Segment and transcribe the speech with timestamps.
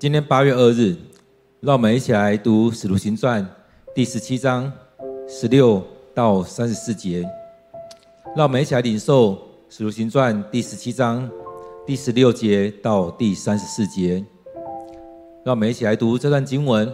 [0.00, 0.96] 今天八月二日，
[1.60, 3.44] 让我们一起来读《使徒行传》
[3.94, 4.72] 第十七章
[5.28, 5.82] 十六
[6.14, 7.22] 到三十四节。
[8.34, 9.34] 让我们一起来领受
[9.68, 11.28] 《使徒行传》第十七章
[11.86, 14.24] 第十六节到第三十四节。
[15.44, 16.90] 让我们一起来读这段经文。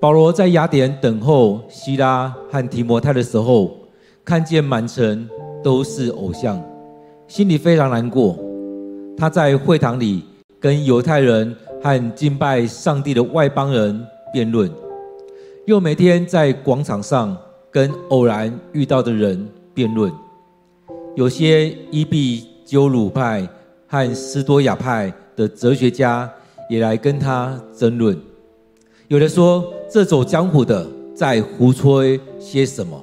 [0.00, 3.78] 保罗在雅典等候希拉和提摩太的时候，
[4.24, 5.28] 看见满城
[5.62, 6.60] 都是偶像，
[7.28, 8.36] 心里非常难过。
[9.16, 10.24] 他在会堂里。
[10.60, 14.70] 跟犹太人和敬拜上帝的外邦人辩论，
[15.66, 17.34] 又每天在广场上
[17.70, 20.12] 跟偶然遇到的人辩论。
[21.16, 23.48] 有些伊壁鸠鲁派
[23.88, 26.30] 和斯多亚派的哲学家
[26.68, 28.14] 也来跟他争论。
[29.08, 33.02] 有的说这走江湖的在胡吹些什么，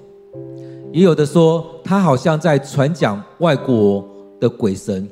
[0.93, 4.07] 也有的说他好像在传讲外国
[4.39, 5.09] 的鬼神。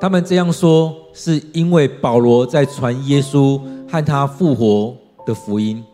[0.00, 5.84] 他们这样说，是因为保罗在传耶稣和他复活的福音。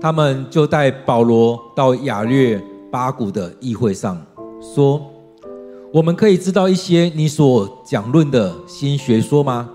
[0.00, 2.58] 他们就带保罗到雅略
[2.90, 4.18] 巴谷的议会上，
[4.74, 5.02] 说
[5.92, 9.68] ：“我们可以知道一些你所讲论的新学说吗？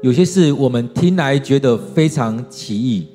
[0.00, 3.08] 有些事我们听来觉得非常奇异，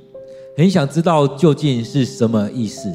[0.57, 2.93] 很想知道究竟是什么意思。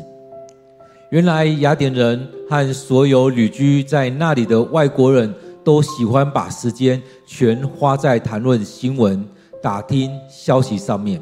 [1.08, 9.24] 原来雅典人和所有旅居在那里的外国人。”都喜欢把时间全花在谈论新闻、
[9.62, 11.20] 打听消息上面。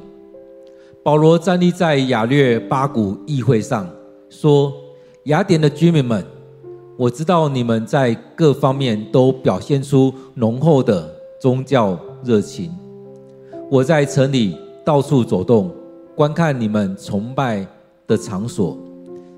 [1.02, 3.88] 保罗站立在雅略巴谷议会上，
[4.28, 4.72] 说
[5.24, 6.24] ：“雅典的居民们，
[6.96, 12.70] 我知道你们在各方面都表现出浓厚的宗教热情。
[13.70, 15.70] 我在城里到处走动，
[16.14, 17.66] 观看你们崇拜
[18.06, 18.78] 的场所，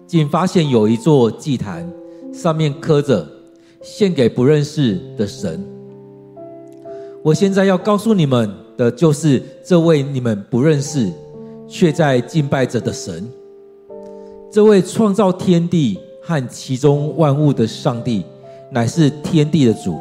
[0.06, 1.88] 竟发现有一座祭坛，
[2.32, 3.26] 上面刻着。”
[3.82, 5.62] 献给不认识的神。
[7.22, 11.12] 我现在要告诉你们的，就是这位你们不认识，
[11.68, 13.28] 却在敬拜着的神。
[14.50, 18.24] 这位创造天地和其中万物的上帝，
[18.70, 19.98] 乃是天地的主。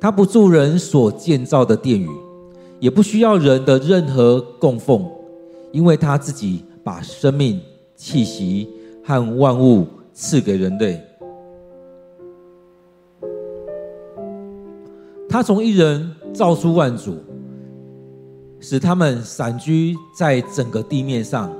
[0.00, 2.08] 他不住人所建造的殿宇，
[2.78, 5.06] 也不需要人的任何供奉，
[5.72, 7.60] 因为他自己把生命、
[7.94, 8.68] 气息
[9.04, 10.98] 和万物赐给人类。
[15.32, 17.16] 他从一人造出万族，
[18.58, 21.52] 使他们散居在整个地面上，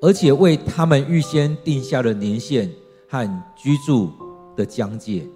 [0.00, 2.70] 而且为他们预先定下了年限
[3.08, 4.08] 和居住
[4.56, 5.28] 的疆界。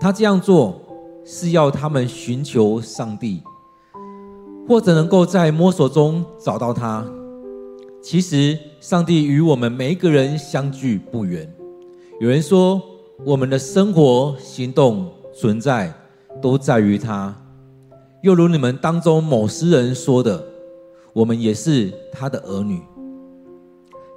[0.00, 0.80] 他这样做
[1.24, 3.40] 是要他们寻求上帝，
[4.68, 7.06] 或者能够在摸索中找到他。
[8.02, 11.48] 其实，上帝与我们每一个人相距不远。
[12.20, 12.82] 有人说，
[13.24, 15.94] 我们的生活、行动、存在。
[16.44, 17.34] 都在于他，
[18.20, 20.44] 又如你们当中某诗人说的
[21.14, 22.82] ：“我们也是他的儿女。”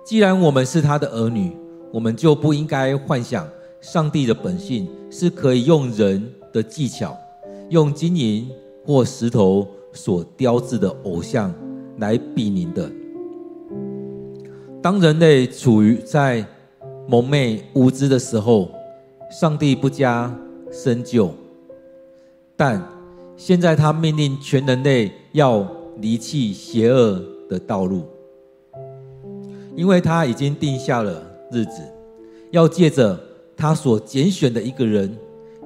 [0.06, 1.56] 既然我们是他的儿女，
[1.90, 3.48] 我们就不应该幻想
[3.80, 6.22] 上帝的本性是可以用人
[6.52, 7.18] 的技巧，
[7.70, 8.50] 用金银
[8.86, 11.54] 或石头所雕制的偶像
[12.00, 12.92] 来比拟的。
[14.82, 16.46] 当人类处于在
[17.08, 18.70] 蒙昧无知的时候，
[19.32, 20.30] 上帝不加
[20.70, 21.34] 深究。
[22.58, 22.84] 但
[23.36, 25.66] 现在，他命令全人类要
[26.02, 28.04] 离弃邪恶的道路，
[29.76, 31.84] 因为他已经定下了日子，
[32.50, 33.18] 要借着
[33.56, 35.16] 他所拣选的一个人，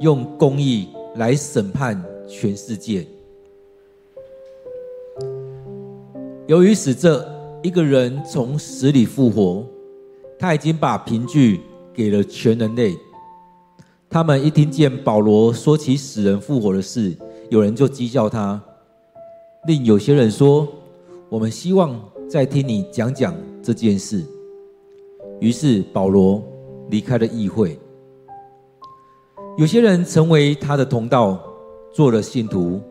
[0.01, 3.07] 用公义来审判全世界。
[6.47, 7.25] 由于使这
[7.63, 9.65] 一个人从死里复活，
[10.37, 11.61] 他已经把凭据
[11.93, 12.97] 给了全人类。
[14.13, 17.15] 他们一听见保罗说起死人复活的事，
[17.49, 18.59] 有人就讥笑他；
[19.65, 20.67] 另有些人说
[21.31, 21.97] ：“我们希望
[22.29, 23.33] 再听你讲讲
[23.63, 24.21] 这件事。”
[25.39, 26.43] 于是保罗
[26.89, 27.79] 离开了议会。
[29.57, 31.39] 有些人成为他的同道，
[31.93, 32.81] 做了信徒，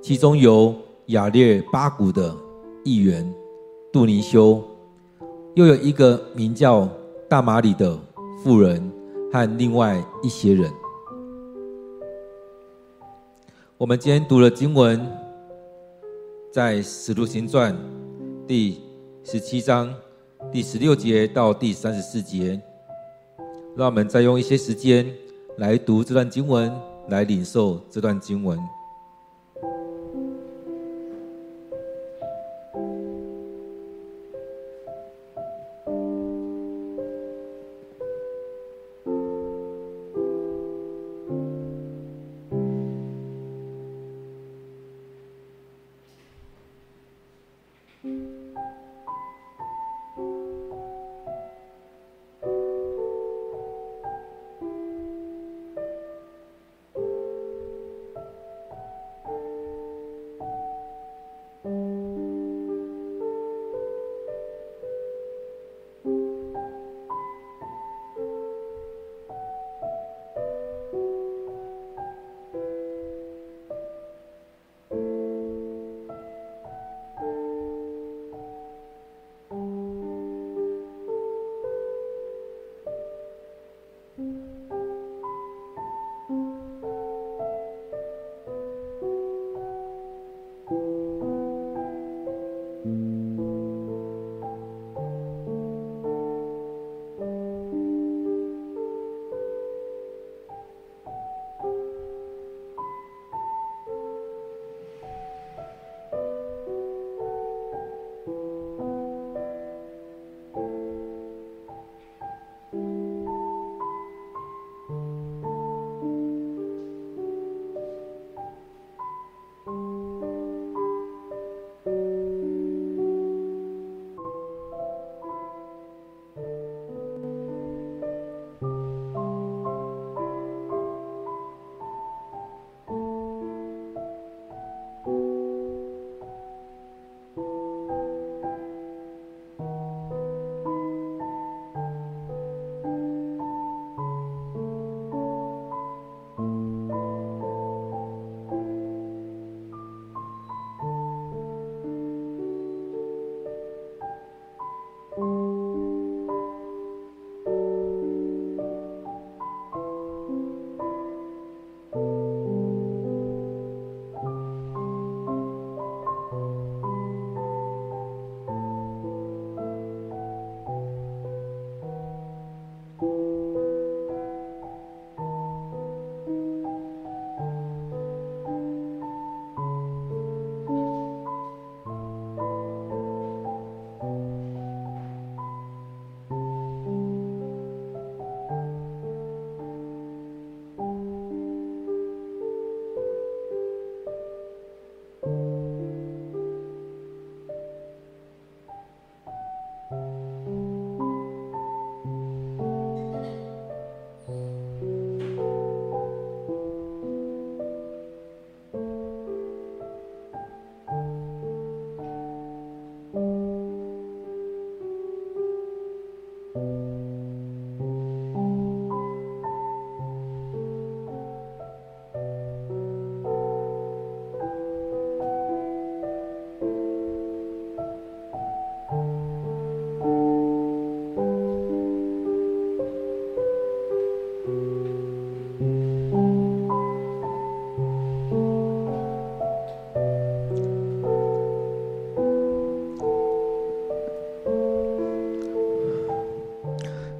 [0.00, 0.72] 其中有
[1.06, 2.32] 亚列巴谷的
[2.84, 3.28] 议员
[3.92, 4.62] 杜尼修，
[5.56, 6.88] 又有一个名叫
[7.28, 7.98] 大马里的
[8.44, 8.92] 妇人。
[9.30, 10.72] 和另外一些人，
[13.76, 15.06] 我们今天读了经文，
[16.50, 17.74] 在《使徒行传》
[18.46, 18.80] 第
[19.22, 19.94] 十七章
[20.50, 22.58] 第十六节到第三十四节。
[23.76, 25.06] 让我们再用一些时间
[25.58, 26.74] 来读这段经文，
[27.08, 28.58] 来领受这段经文。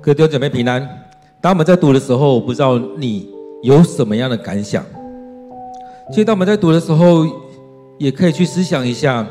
[0.08, 1.04] 各位弟兄姐妹平安。
[1.38, 3.28] 当我们在读的时候，我不知道你
[3.62, 4.82] 有什么样的感想？
[6.10, 7.26] 其实，当我们在读的时候，
[7.98, 9.26] 也可以去思想一下，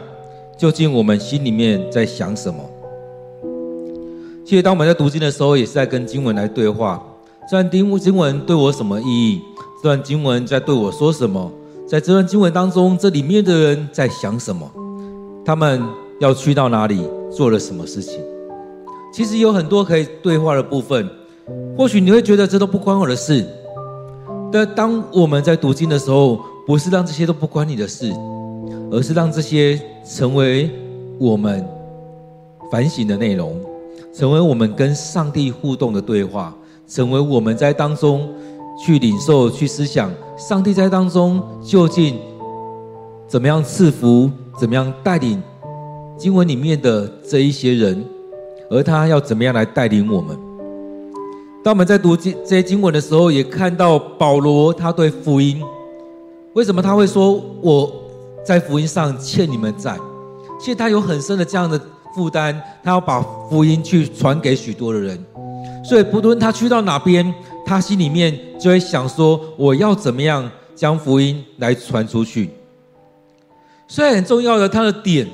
[0.55, 2.59] 究竟我们心里面在想什么。
[4.45, 7.03] 其实，当我们在读经的时候，也是在跟经文来对话。
[7.49, 9.41] 这段经经文对我什么意义？
[9.81, 11.51] 这段经文在对我说什么？
[11.87, 14.71] 在这段经文当中，这里面的人在想什么？
[15.43, 15.81] 他们
[16.19, 17.01] 要去到哪里？
[17.35, 18.21] 做了什么事情？
[19.17, 21.09] 其实有很多可以对话的部分。
[21.75, 23.43] 或许你会觉得这都不关我的事。
[24.51, 28.13] 但当我们在读经的时候，不是让这些都不关你的事，
[28.91, 30.69] 而是让这些成为
[31.17, 31.67] 我们
[32.71, 33.59] 反省的内容，
[34.13, 36.55] 成为我们跟上帝互动的对话，
[36.87, 38.29] 成为我们在当中
[38.85, 42.19] 去领受、去思想，上帝在当中究竟
[43.27, 45.41] 怎么样赐福，怎么样带领
[46.19, 48.05] 经文里面的这一些人，
[48.69, 50.37] 而他要怎么样来带领我们。
[51.63, 55.61] 当我们在读经这些经文的时候，也看到保罗他对福音，
[56.53, 57.91] 为什么他会说我
[58.45, 59.97] 在福音上欠你们债？
[60.59, 61.79] 其实他有很深的这样的
[62.15, 65.23] 负担，他要把福音去传给许多的人。
[65.83, 67.33] 所以不论他去到哪边，
[67.65, 72.49] 他心里面就会想说：我要怎么样将福音来传出去？
[73.87, 75.27] 所以很重要的，他的点，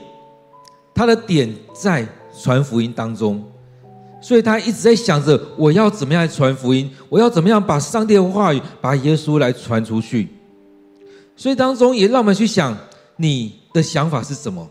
[0.94, 2.06] 他的点在
[2.42, 3.44] 传福音当中。
[4.22, 6.90] 所以他一直在想着，我要怎么样传福音？
[7.10, 10.30] 我要怎么样把上帝的话语、把耶稣来传出去？
[11.36, 12.78] 所以当中也让我们去想，
[13.18, 14.66] 你的想法是什么？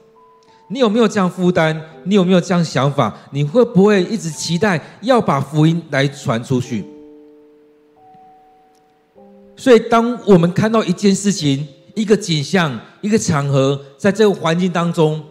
[0.68, 1.78] 你有没有这样负担？
[2.04, 3.14] 你有没有这样想法？
[3.30, 6.86] 你会不会一直期待要把福音来传出去？
[9.54, 15.22] 所以当我们看到一件事情、一个景象、一个场合，在这个环境当中，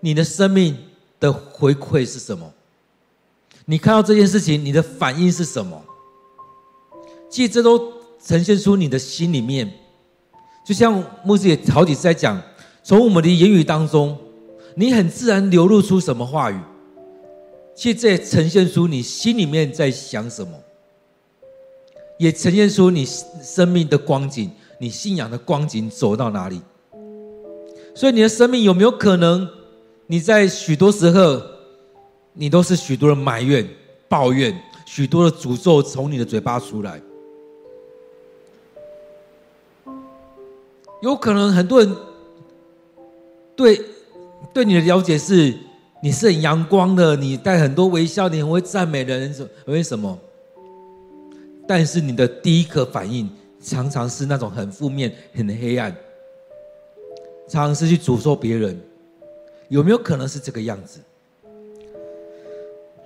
[0.00, 0.76] 你的生命。
[1.20, 2.48] 的回馈是什么？
[3.64, 5.82] 你看到这件事情，你的反应是什么？
[7.28, 7.92] 其实这都
[8.24, 9.68] 呈现出你的心里面，
[10.64, 12.40] 就像牧师也好几次在讲，
[12.84, 14.16] 从我们的言语当中，
[14.76, 16.60] 你很自然流露出什么话语，
[17.74, 20.52] 其实这也呈现出你心里面在想什么，
[22.16, 26.62] 也呈现出你生命的光景，你信仰的光景走到哪里。
[27.92, 29.57] 所以你的生命有没有可能？
[30.10, 31.38] 你在许多时候，
[32.32, 33.68] 你都是许多的埋怨、
[34.08, 36.98] 抱怨，许多的诅咒从你的嘴巴出来。
[41.02, 41.96] 有可能很多人
[43.54, 43.78] 对
[44.54, 45.54] 对你的了解是，
[46.02, 49.32] 你是很阳光的，你带很多微笑，你很会赞美人，
[49.66, 50.18] 为什么？
[51.68, 53.28] 但是你的第一个反应
[53.60, 55.94] 常常是那种很负面、很黑暗，
[57.46, 58.80] 常常是去诅咒别人。
[59.68, 61.00] 有没有可能是这个样子？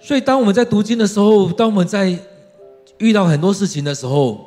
[0.01, 2.19] 所以，当我们在读经的时候，当我们在
[2.99, 4.41] 遇到很多事情的时候，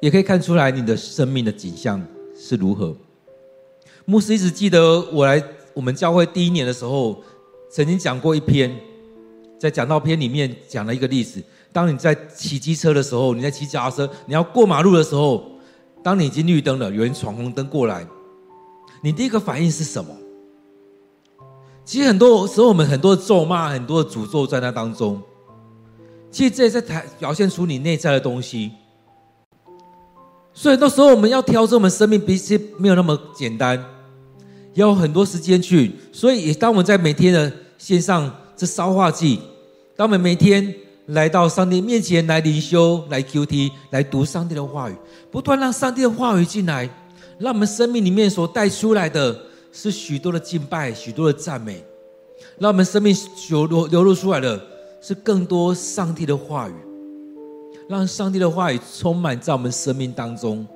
[0.00, 2.02] 也可以看出来你的生命的景象
[2.34, 2.96] 是如何。
[4.06, 5.42] 牧师一直记得我来
[5.74, 7.22] 我们教会第一年的时候，
[7.70, 8.74] 曾经讲过一篇，
[9.58, 15.44] 在讲道篇里面讲了一个例子：当你在骑机车的时候，你在骑脚踏车，你要过马路的时候，
[16.02, 18.06] 当你已经绿灯了，有人闯红灯过来。
[19.02, 20.14] 你第一个反应是什么？
[21.84, 25.20] 其实很多时候，我们很多的咒骂、很多的诅咒在那当中。
[26.30, 28.70] 其实这也在台表现出你内在的东西。
[30.52, 33.82] 所以，那时候我们要调整我们生命，其实没有那么简单，
[34.74, 35.92] 要有很多时间去。
[36.12, 39.40] 所以，当我们在每天的线上这烧化祭，
[39.96, 40.72] 当我们每天
[41.06, 44.94] 来到上帝面前来灵修、来 QT、来读上帝的话语，
[45.30, 46.88] 不断让上帝的话语进来。
[47.40, 49.34] 让我们生命里面所带出来的
[49.72, 51.82] 是许多的敬拜，许多的赞美；
[52.58, 53.16] 让我们生命
[53.48, 54.60] 流流流露出来的
[55.00, 56.74] 是更多上帝的话语，
[57.88, 60.66] 让上帝的话语充满在我们生命当中，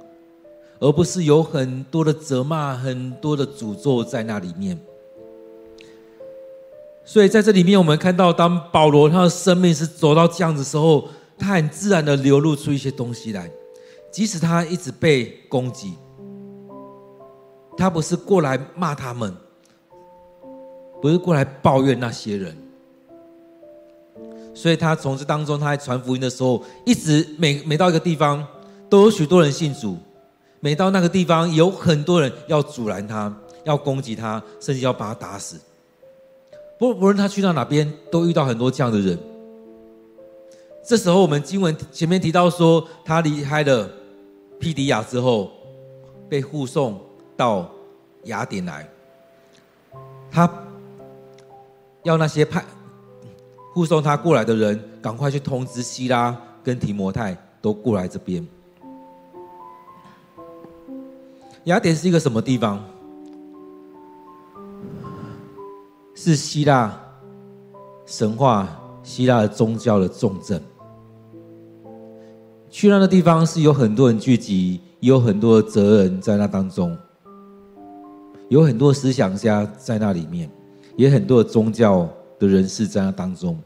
[0.79, 4.81] 而不是有很多的责骂、很多的诅咒在那里面。
[7.05, 11.07] 所以在这里面，我们看到，当保罗他的生命是走到这样子时候，
[11.37, 13.51] 他很自然的流露出一些东西来，
[14.11, 15.93] 即使他一直被攻击。
[17.77, 19.35] 他不是过来骂他们，
[21.03, 22.57] 不是过来抱怨那些人，
[24.55, 28.47] 所以他从这当中，他在传福音的时候，一直每每到一个地方，
[28.89, 29.97] 都有许多人信主；
[30.61, 35.61] 每到那个地方，有很多人要阻拦他，要攻击他，甚至要把他打死。
[36.79, 39.19] 不不论他去到哪边，都遇到很多这样的人。
[40.87, 43.91] 这时候，我们经文前面提到说，他离开了
[44.59, 45.51] 庇迪亚之后，
[46.29, 47.01] 被护送。
[47.37, 47.71] 到
[48.25, 48.89] 雅典来，
[50.31, 50.51] 他
[52.03, 52.65] 要那些派
[53.73, 58.47] 护送他过来的人，赶快去通知希拉跟提摩太都过来这边。
[61.65, 62.83] 雅典是一个什么地方？
[66.15, 66.97] 是希腊
[68.07, 68.69] 神话、
[69.03, 70.63] 希腊的宗教的重镇。
[72.71, 76.97] 去那个地方是有很多人聚集，也有很多的哲人在那当中，
[78.55, 80.49] 有很多思想家在那里面，
[80.95, 82.09] 也很多宗教
[82.39, 83.59] 的人士在那当中。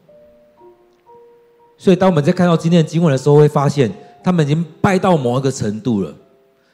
[1.76, 3.92] 所以，当我们在看到今天的经文的时候，会发现
[4.24, 6.14] 他们已经拜到某一个程度了。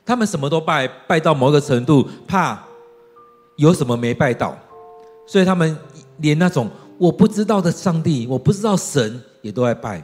[0.06, 2.62] 他们什么都拜，拜到某一个程度，怕
[3.56, 4.56] 有什么没拜到，
[5.26, 5.76] 所以他们
[6.18, 10.00] 连那种我不知道的上帝，我不知道神，也都在拜。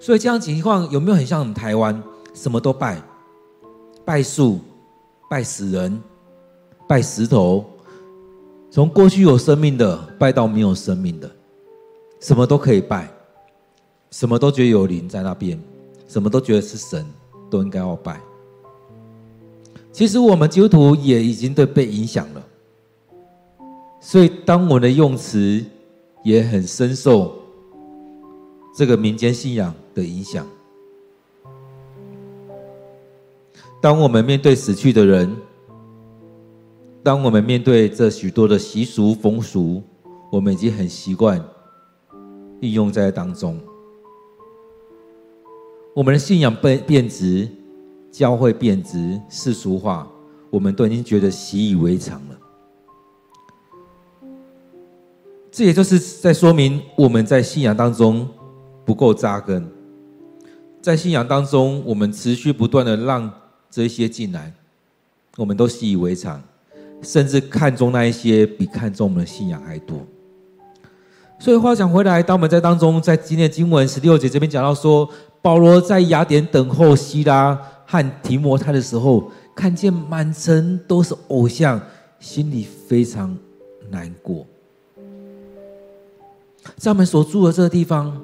[0.00, 2.02] 所以这样情况有没有很像我们台湾，
[2.34, 3.00] 什么都拜，
[4.04, 4.58] 拜树、
[5.30, 6.02] 拜死人、
[6.88, 7.64] 拜石头，
[8.68, 11.30] 从过去有生命的拜到没有生命的，
[12.18, 13.08] 什么都可以拜，
[14.10, 15.56] 什么都觉得有灵在那边。
[16.08, 17.06] 什么都觉得是神，
[17.48, 18.20] 都应该要拜。
[19.92, 22.44] 其实我们基督徒也已经对被影响了，
[24.00, 25.64] 所以当我的用词
[26.24, 27.36] 也很深受
[28.76, 30.44] 这个民间信仰的影响。
[33.80, 35.34] 当我们面对死去的人，
[37.02, 39.82] 当我们面对这许多的习俗风俗，
[40.30, 41.42] 我们已经很习惯
[42.60, 43.58] 运用在当中。
[45.94, 47.48] 我们的信仰变变质，
[48.10, 50.06] 教会变质，世俗化，
[50.50, 52.38] 我们都已经觉得习以为常了。
[55.50, 58.28] 这也就是在说明我们在信仰当中
[58.84, 59.66] 不够扎根，
[60.82, 63.32] 在信仰当中，我们持续不断的让
[63.70, 64.52] 这些进来，
[65.36, 66.42] 我们都习以为常，
[67.02, 69.98] 甚至看重那一些比看重我们的信仰还多。
[71.38, 75.08] 所以话讲回来，当我们在当中，在今天的经文十六节这边讲到说。
[75.42, 81.80] 保罗在雅典等候希拉和提摩太的时候，看见满城都是偶像，
[82.18, 83.34] 心里非常
[83.88, 84.46] 难过。
[86.76, 88.20] 在我们所住的这个地方，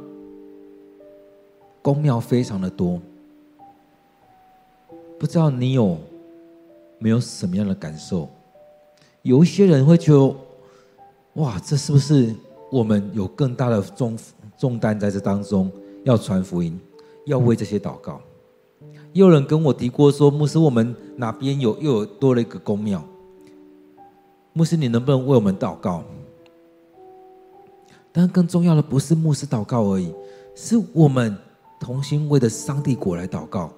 [1.80, 3.00] 宫庙非常的多，
[5.18, 5.98] 不知道你有
[6.98, 8.28] 没有什么样的感受？
[9.22, 10.36] 有一些人会觉得，
[11.34, 12.34] 哇，这是不是
[12.70, 14.18] 我们有更大的重
[14.58, 15.70] 重担在这当中，
[16.04, 16.78] 要传福音？
[17.24, 18.20] 要为这些祷告。
[19.12, 23.02] 也有人跟我提过说，牧师，我们哪边有又有多了一个公庙？
[24.52, 26.04] 牧师，你能不能为我们祷告？
[28.12, 30.14] 但更重要的不是牧师祷告而已，
[30.54, 31.36] 是我们
[31.80, 33.72] 同心为着上帝国来祷告，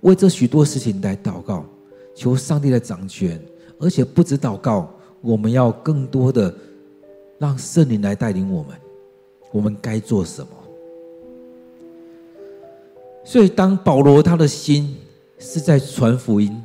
[0.00, 1.64] 为这许多事情来祷告，
[2.14, 3.40] 求上帝来掌权。
[3.80, 6.52] 而且不止祷告，我们要更多的
[7.38, 8.76] 让圣灵来带领我们。
[9.52, 10.48] 我们该做什么？
[13.24, 14.96] 所以，当保罗他的心
[15.38, 16.60] 是在传福音，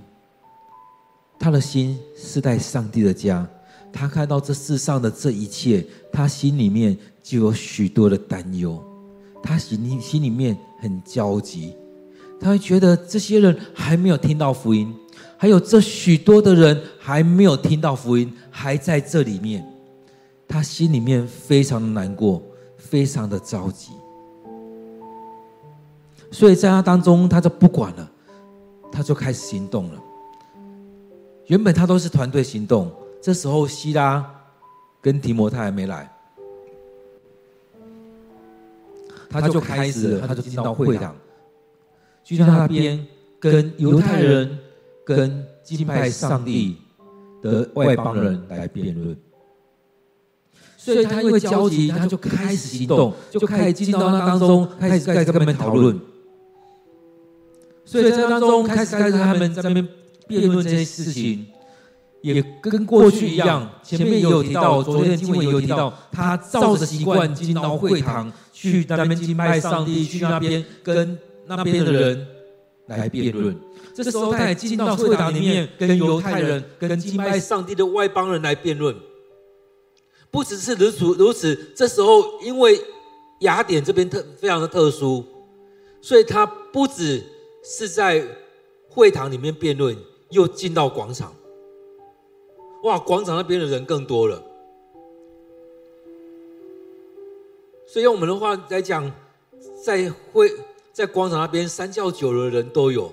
[1.37, 3.47] 他的心是在上帝的家，
[3.91, 8.83] 他看到这世上的这一切，他心里面就有许多的担忧，
[9.41, 11.75] 他心里心里面很焦急，
[12.39, 14.93] 他会觉得这些人还没有听到福音，
[15.37, 19.65] 还有这许多的人还没有听到福音，还在这里面，
[20.47, 22.41] 他心里面非常的难过，
[22.77, 23.91] 非常的着急。
[26.31, 28.11] 所以在他当中，他就不管了，
[28.91, 30.01] 他就开始行动了。
[31.47, 34.25] 原本他都是团队行动，这时候希拉
[34.99, 36.09] 跟提摩太还没来，
[39.29, 41.15] 他就开始，他就进到会堂，
[42.23, 43.05] 去到那边
[43.39, 44.57] 跟犹太人、
[45.05, 46.77] 跟敬拜上帝
[47.41, 49.15] 的外邦人来辩论。
[50.77, 55.97] 所以他因为焦急，他就开始行动，就开始进到那当中，开始在跟他们讨论。
[57.85, 59.87] 所以在当中开始开始他们在那边
[60.27, 61.45] 辩论这些事情，
[62.21, 63.69] 也跟过去一样。
[63.81, 72.27] 前面也有提到，昨天经文也有提到，他照着习惯进到会堂，去那边敬拜上帝，去那边跟那边的人
[72.87, 73.57] 来辩论。
[73.93, 78.95] 这时候他也进到会堂里面，跟犹太人、跟敬拜上帝的外邦人来辩论。
[80.31, 82.79] 不只是如此如此，这时候因为
[83.41, 85.23] 雅典这边特非常的特殊，
[86.01, 87.23] 所以他不止。
[87.65, 88.21] 是在
[88.89, 89.97] 会堂里面辩论，
[90.31, 91.33] 又进到广场。
[92.83, 94.43] 哇，广场那边的人更多了。
[97.87, 99.09] 所以用我们的话来讲，
[99.81, 100.51] 在会，
[100.93, 103.11] 在广场那边三教九流的人都有。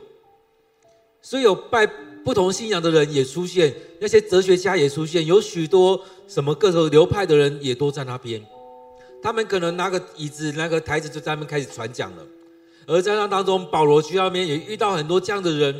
[1.22, 1.86] 所以有拜
[2.24, 8.44] 不同信仰的人也出现，那些哲学家也出现，有许多什么各种流派的人也都在那边。
[9.22, 12.26] 他们可能拿个椅子、拿个台子，就在那边开始传讲了。
[12.86, 15.74] 而在那当中，保罗去那边也遇到很多这样的人，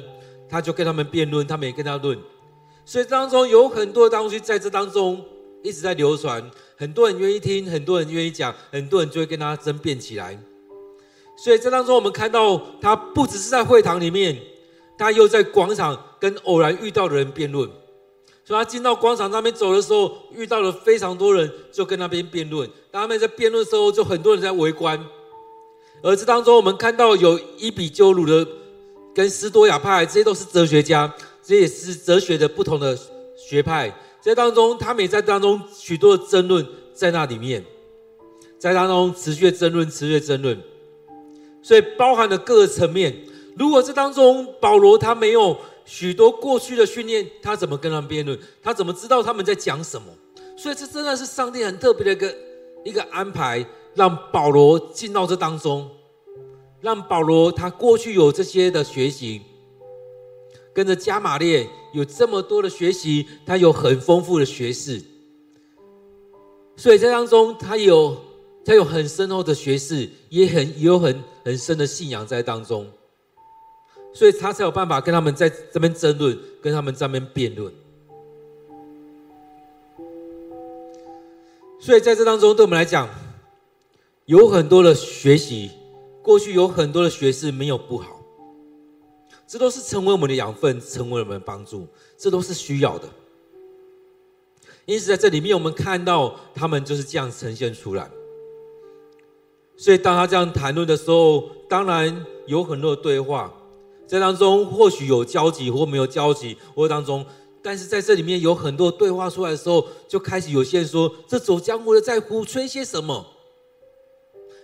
[0.48, 2.18] 他就跟他们辩论，他们也跟他论。
[2.84, 5.24] 所以当中有很多东西在这当中
[5.62, 10.38] 一直在流传，很多人愿意听，很多人愿意讲，很多人就会跟他争辩起来。
[11.42, 14.38] 所以这当中，我们看到他不只是在会堂里面，
[14.98, 17.66] 他又在广场跟偶然遇到的人辩论。
[18.44, 22.68] 所以他进到广场那边走的时候，遇到了非常多人，就跟那边辩论。
[22.92, 25.02] 他们在辩论的时候，就很多人在围观。
[26.02, 28.46] 而这当中，我们看到有伊比鸠鲁的
[29.14, 31.10] 跟斯多亚派，这些都是哲学家，
[31.42, 32.98] 这也是哲学的不同的
[33.34, 33.96] 学派。
[34.20, 37.64] 在当中，他们也在当中许多的争论在那里面，
[38.58, 40.60] 在当中持续争论，持续争论。
[41.62, 43.14] 所以包含了各个层面。
[43.56, 48.38] 如果这当中保罗他没有许多过去的训练，他怎么跟他们辩论？
[48.62, 50.06] 他怎么知道他们在讲什么？
[50.56, 52.36] 所以这真的是上帝很特别的一个
[52.84, 55.90] 一个安排，让保罗进到这当中，
[56.80, 59.42] 让保罗他过去有这些的学习，
[60.72, 65.02] 跟着加玛列有这么多的学习，他有很丰富的学识，
[66.76, 68.16] 所以在当中他有
[68.64, 71.22] 他有很深厚的学识，也很也有很。
[71.42, 72.86] 很深的信仰在当中，
[74.12, 77.72] 所以他才有办法跟他们在这边争论，跟他们这边辩论。
[81.80, 83.08] 所以在这当中，对我们来讲，
[84.26, 85.70] 有很多的学习，
[86.22, 88.20] 过去有很多的学识没有不好，
[89.46, 91.86] 这都是成为我们的养分，成为我们的帮助，
[92.18, 93.08] 这都是需要的。
[94.84, 98.10] 因此，在这里面，我们看到他们就是这样呈现出来。
[99.80, 103.50] 所以，当他这样谈论的时候，当然有很多的对话，
[104.06, 107.24] 在当中或许有交集，或没有交集，或当中，
[107.62, 113.26] 但是在这里面有很多对话出来的时候，就开始有些人说：“这走江湖的在鼓吹些什么？”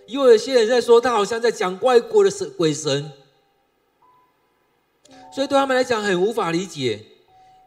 [0.05, 3.11] 又有些人在说：“他好像在讲外国的神鬼神。”
[5.33, 7.03] 所以对他们来讲很无法理解，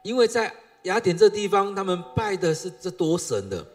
[0.05, 3.67] 因为在雅典这地方，他们拜的是这多神的，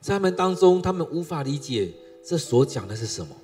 [0.00, 1.90] 在他们当中，他们无法理解。
[2.24, 3.34] 这所讲的是什么？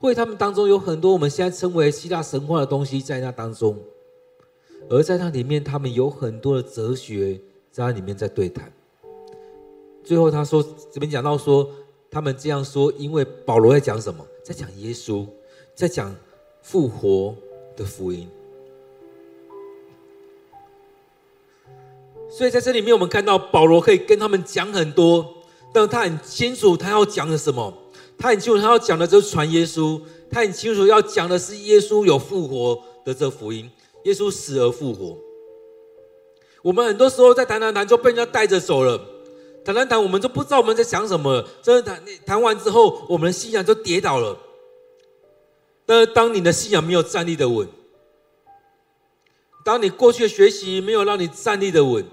[0.00, 3.76] 会他们当中有很多我们现在称为希腊神话的东西在那当中，
[4.88, 7.40] 而在那里面，他们有很多的哲学
[7.72, 8.70] 在那里面在对谈。
[10.04, 11.68] 最后他说，这边讲到说，
[12.10, 14.24] 他们这样说，因为保罗在讲什么？
[14.44, 15.26] 在讲耶稣，
[15.74, 16.14] 在讲
[16.62, 17.34] 复活
[17.76, 18.28] 的福音。
[22.30, 25.34] 所以在这里面，我们看到保罗可以跟他们讲很多。
[25.72, 27.72] 但他很清楚他要讲的什么，
[28.18, 30.00] 他很清楚他要讲的就是传耶稣，
[30.30, 33.70] 他很清楚要讲的是耶稣有复活的这福音，
[34.04, 35.16] 耶稣死而复活。
[36.62, 39.00] 我们很多时候在谈谈谈就被人家带着走了，
[39.64, 44.36] 谈谈谈我们就不知道我们在讲什么，真的谈谈完之后，我们的信仰就跌倒了。
[45.86, 47.66] 但是当你的信仰没有站立的稳，
[49.64, 52.04] 当你过去的学习没有让你站立的稳，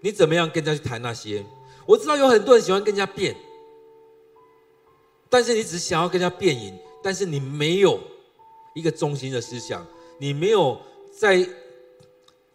[0.00, 1.44] 你怎么样跟人家去谈那些？
[1.86, 3.36] 我知道有很多人喜欢跟人家辩，
[5.28, 8.00] 但是你只想要跟人家辩赢，但是你没有
[8.74, 9.86] 一个中心的思想，
[10.18, 10.80] 你没有
[11.12, 11.46] 在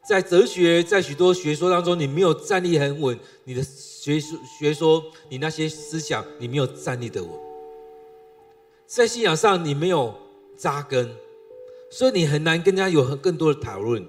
[0.08, 7.32] 在哲学在许多学说当中，你没有站立很稳，你的学说学说，你那些思想你没有站立的稳，
[8.88, 10.15] 在信仰上你没有
[10.58, 11.15] 扎根，
[11.92, 14.04] 所以你很难跟人家有更多的讨论，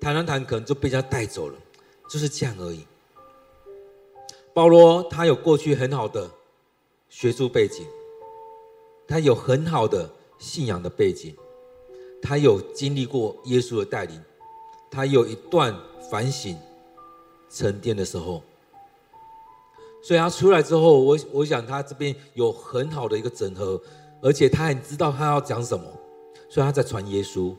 [0.00, 1.58] 谈谈谈可能就被人家带走了，
[2.08, 2.86] 就是这样而已。
[4.58, 6.28] 保罗他有过去很好的
[7.08, 7.86] 学术背景，
[9.06, 11.32] 他有很好的信仰的背景，
[12.20, 14.20] 他有经历过耶稣的带领，
[14.90, 15.72] 他有一段
[16.10, 16.58] 反省
[17.48, 18.42] 沉淀的时候，
[20.02, 23.80] 所以他出来之后，我我想他这边有很好的一个整合，
[24.20, 25.84] 而且他很知道他要讲什么，
[26.48, 27.54] 所以他在传耶稣，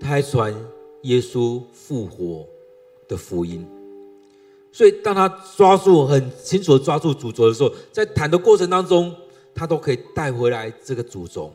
[0.00, 0.52] 他还传
[1.02, 2.44] 耶稣复活
[3.06, 3.64] 的福音。
[4.70, 9.14] 所以，当他抓住很清楚的抓住主轴的时候，在谈的过程当中，
[9.54, 11.52] 他都可以带回来这个主轴。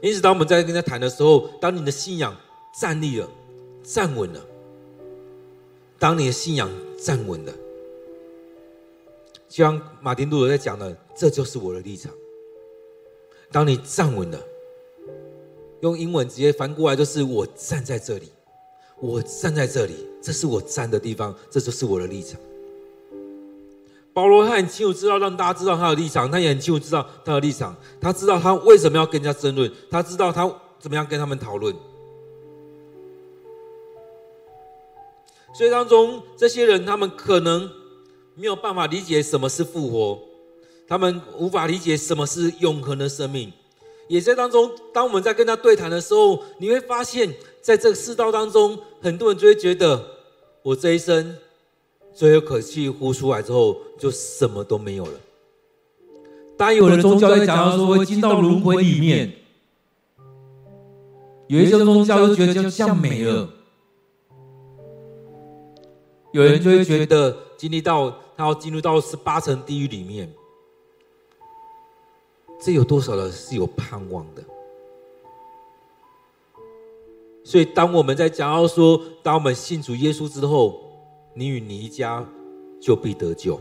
[0.00, 2.34] 因此，当我们在跟他谈的时候，当你的信仰
[2.80, 3.28] 站立了、
[3.82, 4.40] 站稳了，
[5.98, 7.52] 当你的信仰站稳了，
[9.48, 12.10] 就像马丁路德在讲的，这就是我的立场。
[13.50, 14.40] 当你站稳了，
[15.80, 18.32] 用英文直接翻过来就是我站在这里。
[19.00, 22.40] 我站在这里，这是我站的地方，这就是我的立场。
[24.14, 27.74] 保罗他很清楚知道，让大家知道他的立场，他也很清楚知道他的立场。
[28.00, 31.74] 他知道他为什么要跟人家争论，他知道他怎么样跟他们讨论。
[35.54, 37.70] 所以当中这些人，他们可能
[38.34, 40.18] 没有办法理解什么是复活，
[40.86, 43.52] 他们无法理解什么是永恒的生命。
[44.08, 50.04] 也在当中，当我们在跟他对谈的时候，你会发现，在这个世道当中，很多人就会觉得，
[50.62, 51.36] 我这一生
[52.12, 55.12] 最后可气呼出来之后，就什么都没有了。
[56.56, 59.32] 当有人宗教在讲到说会进到轮回里面，
[61.48, 63.48] 有一些宗教就觉得就像没了。
[66.32, 70.32] 有人就会觉得经历到他要进入到十八层地狱里面，
[72.64, 74.44] 这有多少人是有盼望的？
[77.44, 80.80] 所以当我们在讲到说，当我们信主耶稣之后，
[81.34, 82.24] 你与你一家
[82.80, 83.60] 就必得救。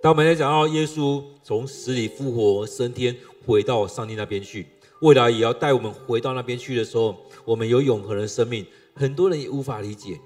[0.00, 3.14] 当我们在讲到耶稣从死里复活升天，
[3.44, 4.66] 回到上帝那边去，
[5.02, 7.14] 未来也要带我们回到那边去的时候，
[7.44, 8.64] 我们有永恒的生命。
[8.94, 10.18] 很多人也无法理解，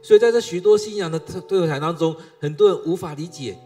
[0.00, 3.58] 所以在这许多信仰的对谈当中，很多人无法理解，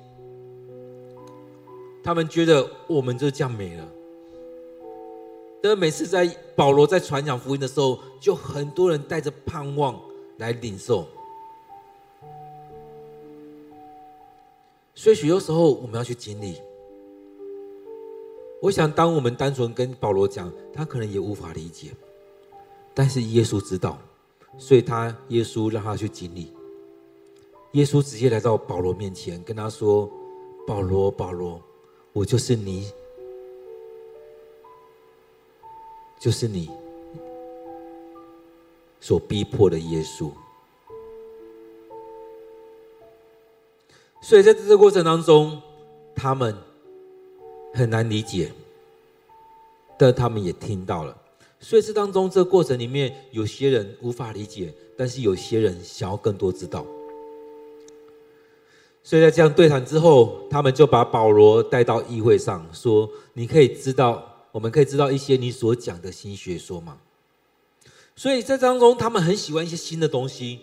[2.03, 3.88] 他们觉得我们就这样没了。
[5.62, 10.01] 但每次在保罗在传讲福音的时候，就很多人带着盼望
[10.38, 11.07] 来领受。
[14.95, 16.57] 所以许多时候我们要去经历。
[18.61, 21.91] 我想，当我们单纯跟保罗讲，他可能也无法理解，
[22.95, 23.99] 但是耶稣知道。
[24.59, 26.53] 所以他耶稣让他去经历，
[27.73, 30.09] 耶稣直接来到保罗面前，跟他说
[30.69, 31.59] ：“保罗，保罗，
[32.12, 32.90] 我就是你，
[36.20, 36.70] 就是你
[39.01, 40.31] 所逼迫的耶稣。”
[44.22, 45.61] 所以在这个过程当中，
[46.14, 46.57] 他们
[47.75, 48.53] 很难理解，
[49.98, 51.16] 但他们也听到了。
[51.59, 56.87] 所以这当中，这个过程里面，有些人无法理解，但是有些人想要更多知道。
[59.05, 66.99] 所以在这样对谈之后，他们就把保罗带到议会上，说：“你可以知道，我们可以知道一些你所讲的新学说吗？”
[68.15, 70.61] 所以在当中，他们很喜欢一些新的东西，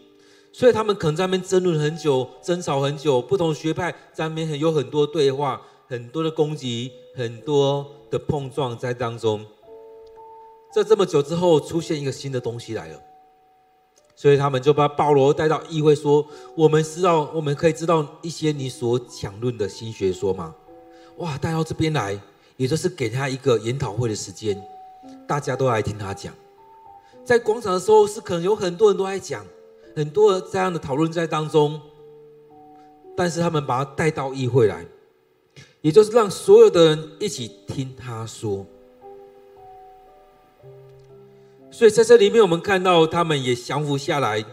[0.54, 9.46] 所以他们可能在那边争论很久，争吵很久，不同学派在那边有很多对话，很多的攻击，很多的碰撞在当中。
[10.74, 13.02] 在这么久之后，出现一个新的东西来了，
[14.22, 20.54] 所以他们就把保罗带到议会，说：“我们知道，我们可以知道一些你所讲论的新学说吗？”
[21.20, 22.20] 哇，带到这边来，
[22.58, 24.62] 也就是给他一个研讨会的时间，
[25.26, 26.34] 大家都来听他讲。
[27.24, 29.46] 在广场的时候，是可能有很多人都在讲，
[29.96, 31.80] 很多这样的讨论在当中，
[33.16, 34.86] 但是他们把他带到议会来，
[35.80, 38.66] 也就是让所有的人一起听他说。
[41.72, 44.44] 所以在这里面，我们看到他们也降服下来。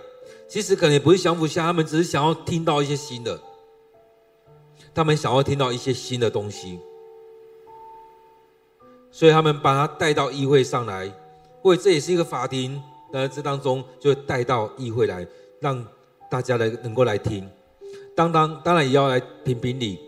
[0.49, 3.41] 其实可能也不是降服下，他们只是想要听到一些新的。
[4.95, 6.79] 他们想要听到一些新的东西，
[9.11, 11.13] 所以他们把他带到议会上来，
[11.63, 12.81] 或者这也是一个法庭。
[13.13, 15.27] 那这当中就带到议会来，
[15.59, 15.85] 让
[16.31, 17.49] 大家来能够来听。
[18.15, 19.99] 当当当然也要来评评理，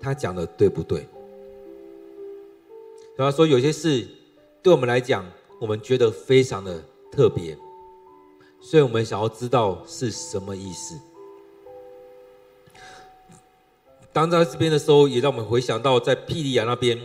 [0.00, 1.04] 他讲的对不对？
[3.16, 4.06] 然后说有些事
[4.62, 5.24] 对我们来讲。
[5.60, 7.56] 我们觉得非常的特别，
[8.60, 10.98] 所以我们想要知道是什么意思。
[14.12, 16.98] 当在这边的时候，也让我们回想到在庇利亚那边，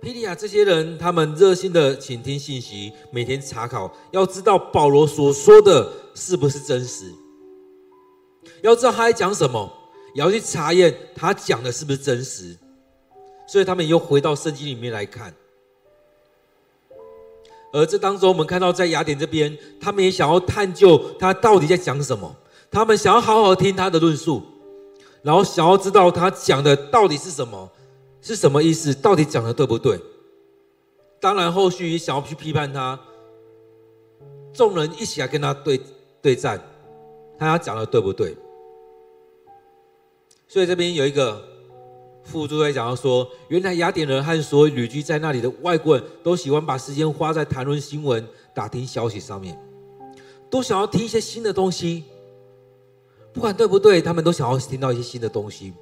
[0.00, 7.12] 庇利亚这些人，他们热心的倾听信息，每天查考，要知道保罗所说的是不是真实，
[8.62, 9.72] 要知道他在讲什么，
[10.14, 12.56] 也要去查验他讲的是不是真实。
[13.46, 15.34] 所以他们又回到圣经里面来看。
[17.74, 22.32] 而这当中，我们看到在雅典这边，他们也想要探究他到底在讲什么。
[22.70, 24.40] 他们想要好好听他的论述，
[25.22, 27.68] 然后想要知道他讲的到底是什么，
[28.22, 30.00] 是什么意思，到底讲的对不对？
[31.20, 32.96] 当然，后续也想要去批判他。
[34.52, 35.80] 众人一起来跟他对
[36.22, 36.56] 对战，
[37.36, 38.36] 看他讲的对不对？
[40.46, 41.53] 所以这边有一个。
[42.24, 49.56] 副注在讲到说，原来雅典人和所有旅居在那里的外国人都喜欢把时间花在谈论新闻、打听消息上面，
[50.50, 52.04] 都想要听一些新的东西。
[53.32, 55.72] 不管对不对，他们都想要听到一些新的东西。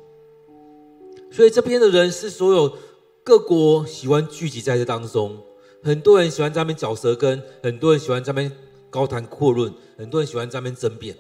[1.31, 2.77] 所以这边的人是所有
[3.23, 5.39] 各国喜欢聚集在这当中，
[5.83, 8.53] 很多人喜欢在那边嚼舌根，很多人喜欢在那边
[8.91, 11.17] 高谈阔论，很多人喜欢在那边争辩。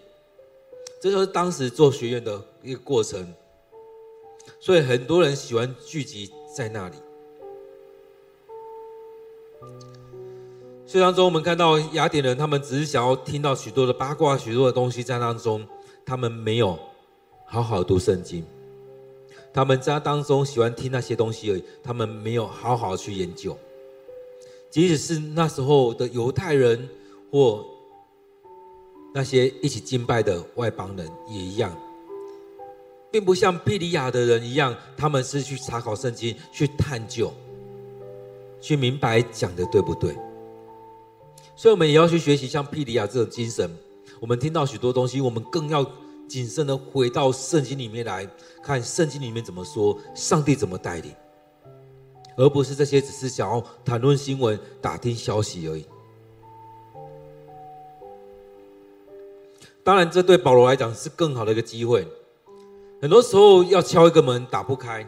[1.01, 3.33] 这就是当时做学院的一个过程。
[4.64, 6.94] 所以很多人喜欢聚集在那里。
[10.87, 15.66] 所以当中我们看到雅典人，他们只是想要听到许多的八卦，许多的东西在当中，
[16.07, 16.79] 他们没有
[17.44, 18.44] 好好读圣经，
[19.53, 23.59] 他们在当中喜欢听那些东西而已，他们没有好好去研究。
[24.70, 26.88] 即使是那时候的犹太人
[27.33, 27.64] 或
[29.12, 31.77] 那些一起敬拜的外邦人也一样。
[33.12, 37.33] 并不像庇哩亚的人一样，他们是去查考圣经、去探究、
[38.61, 40.16] 去明白讲的对不对。
[41.55, 43.70] 所以，我们也要去学习像庇哩亚这种精神。
[44.18, 45.88] 我们听到许多东西，我们更要。
[46.29, 48.27] 谨慎的回到圣经里面来
[48.62, 51.14] 看，圣经里面怎么说，上帝怎么带领，
[52.38, 55.85] 而不是这些只是想要谈论新闻、打听消息而已。
[59.85, 62.09] 当然，这对保罗来讲是更好的一个机会。
[63.03, 65.05] 很多时候要敲一个门打不开，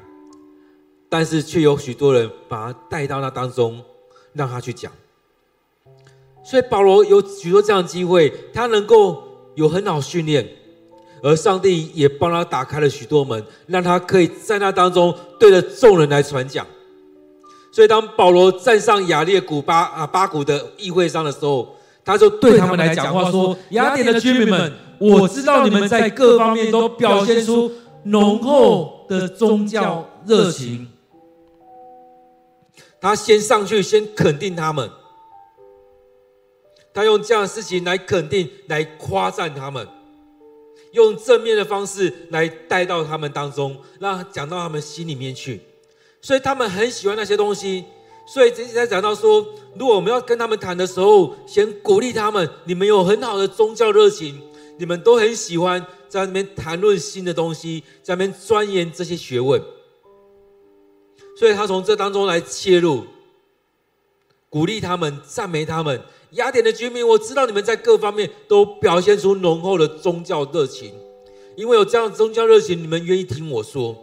[1.08, 3.80] 但是却有许多人把他带到那当中，
[4.32, 4.90] 让他去讲。
[6.42, 9.22] 所以保罗有许多这样的机会，他能够
[9.54, 10.44] 有很好训练。
[11.22, 16.66] 而上帝也帮他打开了许多门，让他可以在那当中对着众人来传讲。
[17.70, 27.72] 所以，当保罗站上雅列古巴啊巴古的议会上的时候，他就对他们来讲话说：“雅典的居民们，我知道你们在各方面都表现出
[28.04, 30.88] 浓厚的宗教热情。”
[33.00, 34.90] 他先上去，先肯定他们，
[36.94, 39.86] 他用这样的事情来肯定、来夸赞他们。
[40.92, 45.60] 用正面的方式来带到他们当中，让讲到他们心里面去，
[46.22, 47.84] 所以他们很喜欢那些东西。
[48.26, 54.40] 所以这在讲到说，如果我们要跟他们谈的时候，先鼓励他们：你们有很好的宗教热情，
[54.78, 55.84] 你们都很喜欢
[56.14, 59.60] 在那边谈论新的东西，在那边钻研这些学问。
[61.36, 63.04] 所以他从这当中来切入，
[64.48, 66.00] 鼓励他们，赞美他们。
[66.32, 70.94] 雅典的居民，我知道你们在各方面都表现出浓厚的宗教热情，
[71.56, 73.96] 因为有这样宗教热情，你们愿意听我说。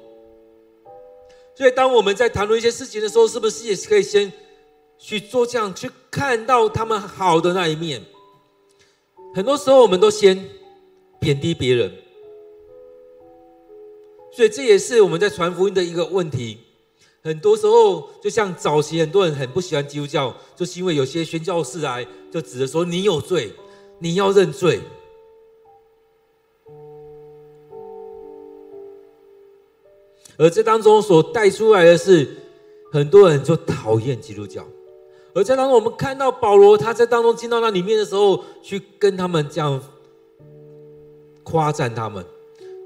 [1.55, 4.31] 所以，当我们在谈论一些事情的时候，是不是也可以先
[4.97, 8.01] 去做这样，去看到他们好的那一面？
[9.33, 10.49] 很多时候，我们都先
[11.21, 11.91] 贬低别人，
[14.33, 16.57] 所以这也是我们在传福音的一个问题。
[17.23, 23.53] 很多时候，就像早期很多人很不喜欢基督教，就是因为有些宣教士来就指着说你有罪，
[23.99, 24.79] 你要认罪。
[30.37, 32.27] 而这当中所带出来的是，
[32.91, 34.65] 很多人就讨厌基督教。
[35.35, 39.79] 而在当中，我们看到保罗他在当中进到那里面的时候，去跟他们这样
[41.43, 42.25] 夸赞他们，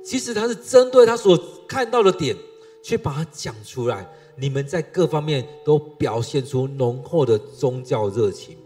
[0.03, 2.35] 其实他是针对他所看到的点，
[2.83, 4.09] 去把它讲出来。
[4.37, 8.57] 你们在各方面都表现出浓厚的宗教热情，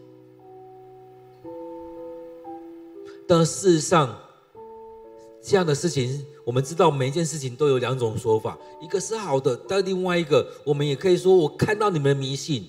[3.28, 4.18] 但事实上，
[5.44, 12.66] 这样的事情，我们知道每一件事情都有两种说法，一个是好的，但另外一个，我们也可以说，我看到你们的迷信，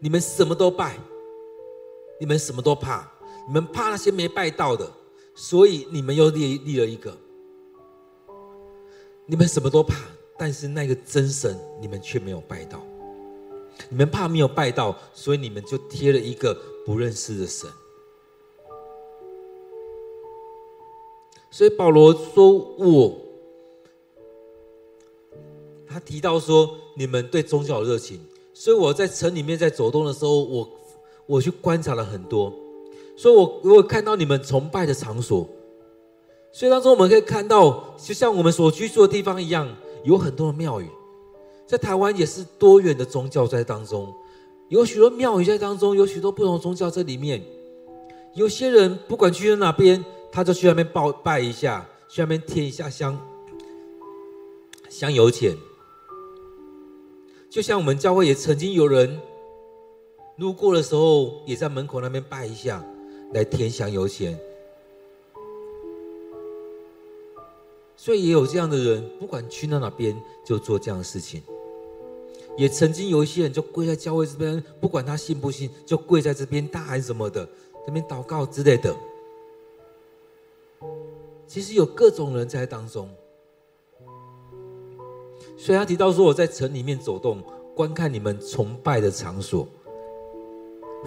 [0.00, 0.98] 你们什么都拜，
[2.18, 3.08] 你们什么都怕，
[3.46, 4.90] 你们怕那些没拜到的，
[5.34, 7.16] 所以你们又立立了一个，
[9.26, 9.96] 你们什么都怕。
[10.36, 12.84] 但是那个真神，你们却没有拜到。
[13.88, 16.52] 你们怕没有拜到，所以你们就贴了一个
[16.84, 17.70] 不认识的神。
[21.52, 23.16] 所以保罗说：“我，
[25.86, 28.20] 他提到说，你们对宗教有热情。
[28.52, 30.70] 所以我在城里面在走动的时候，我
[31.26, 32.52] 我去观察了很多。
[33.16, 35.48] 所以我我看到你们崇拜的场所。
[36.52, 39.68] 所以当中我们可以看到，就像我们所居住的地方一样。”
[40.04, 40.90] 有很多的庙宇，
[41.66, 44.12] 在台湾也是多元的宗教在当中，
[44.68, 47.42] 有许多庙宇在当中，有许多不同的宗教在里面。
[48.34, 53.18] 有些人不管去到哪边，他就去那边拜拜一下，去那边贴一下香
[54.90, 55.56] 香油钱。
[57.48, 59.18] 就像我们教会也曾经有人
[60.36, 62.84] 路过的时候，也在门口那边拜一下，
[63.32, 64.38] 来添香油钱。
[67.96, 71.42] 所以也有这样的人，不管去到哪边就做这样的事情。
[72.56, 77.48] 也曾经有一些人就跪在教会这边，不管他信不信，就跪在这边大喊什么的，
[77.86, 78.94] 这边祷告之类的。
[81.46, 83.08] 其实有各种人在当中。
[85.56, 87.42] 所以他提到说：“我在城里面走动，
[87.74, 89.66] 观看你们崇拜的场所，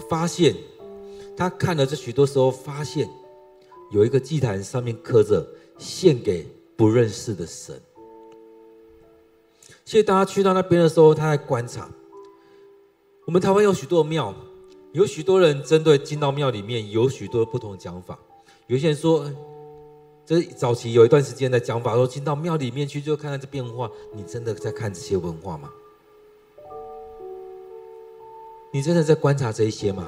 [0.09, 0.55] 发现
[1.37, 3.07] 他看了这许多时候，发现
[3.91, 5.47] 有一个祭坛上面刻着
[5.77, 6.45] 献给。”
[6.77, 7.75] 不认识的神，
[9.83, 11.89] 所以当他去到那边的时候，他在观察。
[13.25, 14.31] 我们台湾有许多庙，
[14.91, 18.19] 有许多人针对进到庙里面有许多不同的讲法。
[18.67, 19.25] 有些人说，
[20.23, 23.89] 这早期有一段时间的讲法说，进到庙里面去就看看这变化。
[24.13, 25.73] 你真的在看这些文化吗？
[28.71, 30.07] 你真的在观察这一些吗？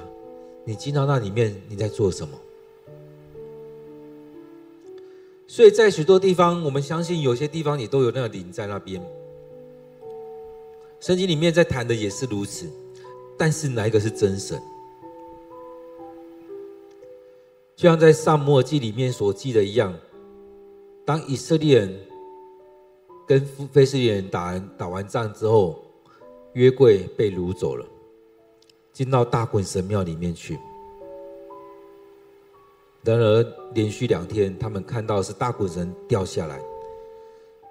[0.66, 2.38] 你进到那里面，你在做什么？
[5.48, 9.02] 所以在许多地方，我们相信有些地方你都有那个灵在那边。
[11.00, 12.70] 圣经里面在谈的也是如此，
[13.38, 14.62] 但是哪一个是真神？
[17.76, 19.98] 就像在撒母耳记里面所记的一样，
[21.06, 22.00] 当以色列人
[23.26, 25.82] 跟非非利士人打完打完仗之后，
[26.54, 27.86] 约柜被掳走了，
[29.00, 30.60] 进到大衮神庙里面去。
[33.02, 33.42] 然而
[33.74, 36.62] 连续两天，他们看到是大衮神掉下来，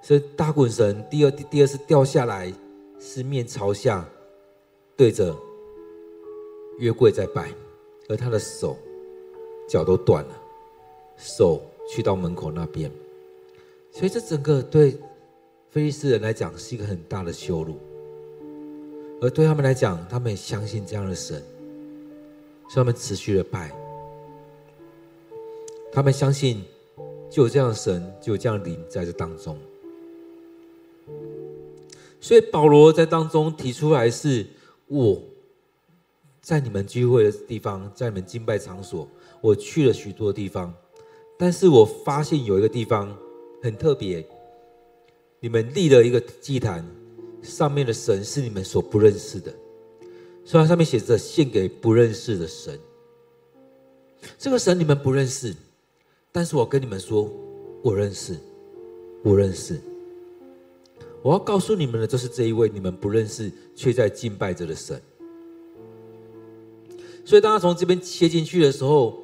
[0.03, 2.51] 所以大衮神第二第二次掉下来。
[2.99, 4.05] 是面朝下，
[4.97, 5.37] 对着
[6.79, 7.53] 约柜在拜，
[8.09, 8.77] 而他的手
[9.69, 10.35] 脚都断了，
[11.17, 12.91] 手去到门口那边，
[13.93, 14.99] 所以这整个对
[15.71, 17.79] 非利士人来讲是一个很大的羞辱，
[19.21, 21.43] 而对他们来讲，他们也相信这样的神，
[22.69, 23.73] 所以他们持续的拜，
[25.93, 26.63] 他们相信
[27.29, 29.59] 就有这样的神，就有这样的灵在这当中。
[32.21, 34.47] 所以保罗在当中提出来是：
[34.87, 35.23] 我
[36.41, 39.09] 在你们聚会的地方，在你们敬拜场所，
[39.41, 40.73] 我去了许多地方，
[41.37, 43.17] 但是我发现有一个地方
[43.63, 44.25] 很特别，
[45.41, 46.85] 你们立了一个祭坛，
[47.49, 49.53] 上面的神是你们所不认识的，
[50.45, 52.79] 所以它上面写着献给不认识的神。
[54.39, 55.55] 这个神你们不认识，
[56.31, 57.33] 但是我跟你们说，
[57.83, 58.37] 我认识，
[59.23, 59.81] 我认识。
[61.23, 65.01] 我要告诉你们的，就是这一位你们不认识却在敬拜着的神。
[67.25, 69.21] 所以，当他从这边切进去的时候，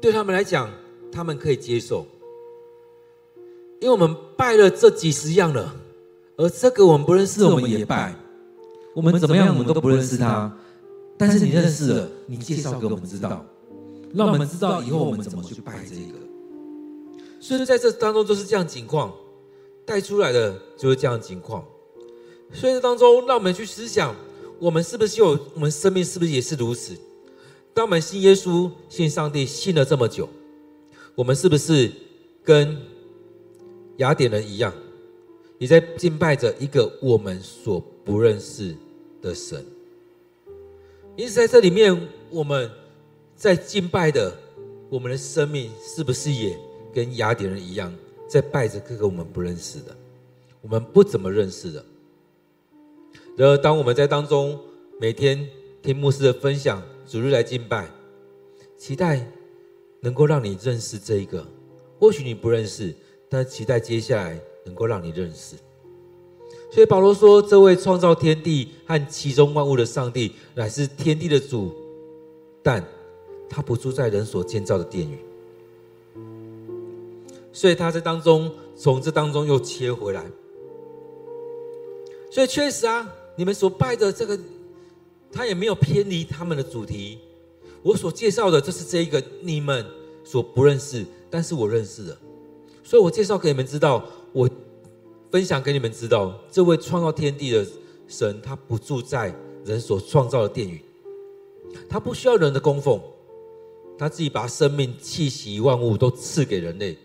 [0.00, 0.70] 对他们来讲，
[1.10, 2.06] 他们可以接受，
[3.80, 5.74] 因为我们拜了这几十样了，
[6.36, 8.14] 而这个我们不认识，我们也拜。
[8.94, 10.56] 我们怎么样，我们都不认识他，
[11.18, 13.44] 但是你认识了，你介绍给我们知道，
[14.12, 16.18] 让我们知道以后我们怎么去拜这个。
[17.40, 19.12] 所以，在这当中就是这样情况。
[19.86, 21.62] 带出来的就是这样情况，
[22.54, 24.16] 所以这当中，让我们去思想，
[24.58, 26.96] 我们是不是有我们生命是不是也是如此？
[27.74, 30.26] 当我们信耶稣、信上帝信了这么久，
[31.14, 31.92] 我们是不是
[32.42, 32.78] 跟
[33.98, 34.72] 雅典人一样，
[35.64, 38.76] 也在敬拜着一个我们所不认识
[39.22, 39.64] 的神？
[41.16, 42.70] 因此，在这里面，我们
[43.34, 44.36] 在敬拜的
[44.90, 46.54] 我们的生命，是不是也
[46.92, 47.90] 跟雅典人一样？
[48.28, 49.96] 在拜着各个我们不认识的，
[50.60, 51.82] 我们不怎么认识的。
[53.34, 54.60] 然而，当我们在当中
[55.00, 55.48] 每天
[55.80, 57.88] 听牧师的分享，主日来敬拜，
[58.76, 59.26] 期待
[60.00, 61.42] 能够让你认识这一个。
[61.98, 62.94] 或许你不认识，
[63.30, 65.56] 但期待接下来能够让你认识。
[66.70, 71.72] 所以保罗说：“这位创造天地和其中万物的上帝，乃是天地的主，
[72.62, 72.84] 但
[73.48, 75.18] 他不住在人所建造的殿宇。”
[77.52, 80.24] 所以他在当中，从这当中又切回来。
[82.28, 84.36] 所以确实啊，你们所拜的这个，
[85.30, 87.20] 他也没有偏离他们的主题。
[87.84, 89.86] 我所介绍的就是这一个你们
[90.24, 92.18] 所不认识，但是我认识的。
[92.82, 94.04] 所以我介绍给你们知道，
[94.34, 94.50] 我
[95.30, 97.64] 分享给你们知道，这位创造天地的
[98.08, 99.32] 神，他不住在
[99.64, 100.84] 人所创造的殿宇，
[101.88, 103.00] 他不需要人的供奉，
[103.96, 106.98] 他自己把生命、气息、万物都赐给人类。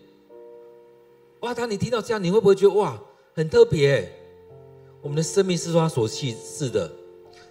[1.42, 1.54] 哇！
[1.54, 3.00] 当你听到这样，你会不会觉得哇，
[3.32, 4.12] 很特别？
[5.00, 6.90] 我们的生命是他所赐的，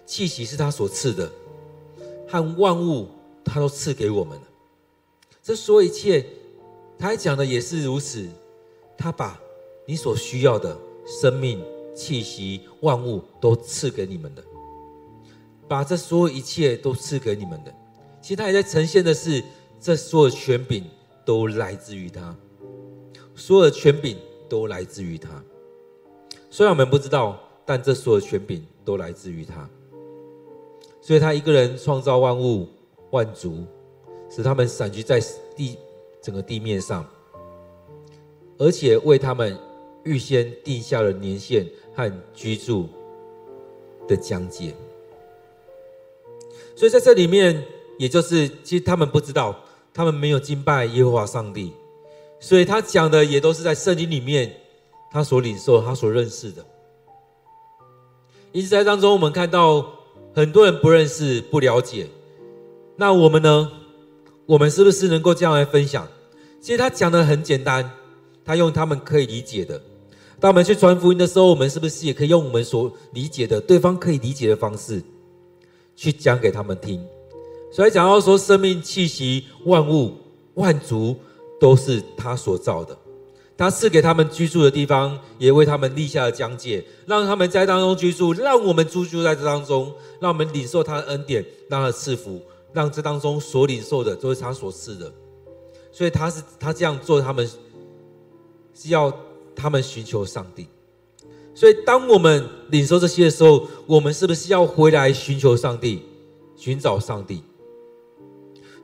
[0.04, 1.32] 气息是他所赐的，
[2.28, 3.08] 和万物
[3.42, 4.38] 他都赐给我们。
[5.42, 6.26] 这所有一切，
[6.98, 8.28] 他还讲的也是如此。
[8.96, 9.40] 他把
[9.86, 10.76] 你所需要的
[11.06, 11.62] 生命、
[11.94, 14.44] 气息、万物都赐给你们的，
[15.68, 17.74] 把这所有一切都赐给你们的。
[18.20, 19.42] 其实他也在呈现的是，
[19.80, 20.84] 这所有权柄
[21.24, 22.36] 都来自于他。
[23.34, 24.18] 所有的权柄
[24.48, 25.42] 都来自于他，
[26.50, 29.68] 虽然我们不知道，但这所有权柄都来自于他。
[31.00, 32.68] 所以他一个人创造万物
[33.12, 33.64] 万族，
[34.28, 35.18] 使他们散居在
[35.56, 35.78] 地
[36.20, 37.08] 整个地面上，
[38.58, 39.58] 而且为他们
[40.04, 42.88] 预先定下了年限和居住
[44.08, 44.74] 的疆界。
[46.76, 47.64] 所以在这里面，
[47.98, 49.54] 也就是其实他们不知道，
[49.92, 51.72] 他们没有敬拜耶和华上帝。
[52.38, 54.56] 所以他讲的也都是在圣经里面，
[55.10, 56.64] 他所领受、他所认识的。
[58.52, 59.86] 因此，在当中我们看到
[60.34, 62.06] 很多人不认识、不了解，
[62.96, 63.72] 那我们呢？
[64.46, 66.08] 我们是不是能够这样来分享？
[66.60, 67.90] 其实他讲的很简单，
[68.44, 69.80] 他用他们可以理解的。
[70.40, 75.02] 当我们去传福音的时候，我们是不是也可以用我们所理解的、对方可以理解的方式，
[75.94, 77.04] 去讲给他们听？
[77.70, 80.14] 所以讲到说，生命气息、万物、
[80.54, 81.14] 万族
[81.60, 82.96] 都是他所造的。
[83.56, 92.40] 他赐给他们居住的地方，也为他们立下了疆界，让他们在当中居住，让我们居住在这当中，让我们领受他的恩典，让他赐福，
[92.72, 95.12] 让这当中所领受的都是他所赐的。
[95.92, 97.46] 所以他是他这样做，他们
[98.72, 99.14] 是要
[99.54, 100.66] 他们寻求上帝。
[101.54, 106.02] 所以当我们领受这些的时候，我们是不是要回来寻求上帝，
[106.56, 107.42] 寻找上帝？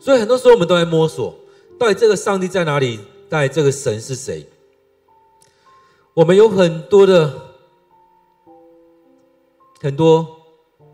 [0.01, 1.35] 所以很多时候我们都在摸索，
[1.79, 3.01] 到底这个上帝在哪里？
[3.29, 4.47] 到底这个神是谁？
[6.15, 7.33] 我们有很多的
[9.81, 10.27] 很多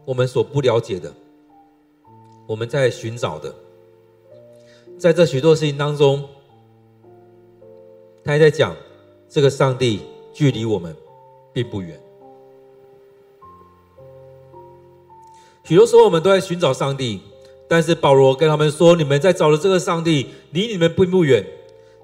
[0.05, 1.13] 我们所不了解的，
[2.47, 3.55] 我们在寻找的，
[4.99, 6.29] 在这许多事情当中，
[8.25, 8.75] 他还在讲
[9.33, 10.95] 这个上帝距离我们
[11.55, 11.99] 并不远。
[15.65, 17.23] 许多时候我们都在寻找上帝，
[17.67, 21.43] 但是保罗跟他们说：“你们在找的这个上帝离你们并不远，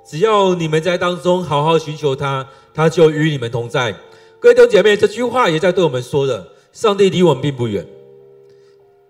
[0.07, 3.93] 只要你们在当中好好寻求他。”他就与你们同在，
[4.39, 7.85] 各位弟兄姐妹，这句话也在对我们说的：上帝离我们并不远。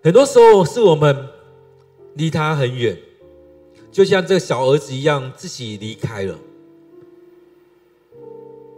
[0.03, 1.29] 很多时候是我们
[2.15, 2.99] 离他很远，
[3.93, 6.35] 就像这个小儿子一样，自己离开了。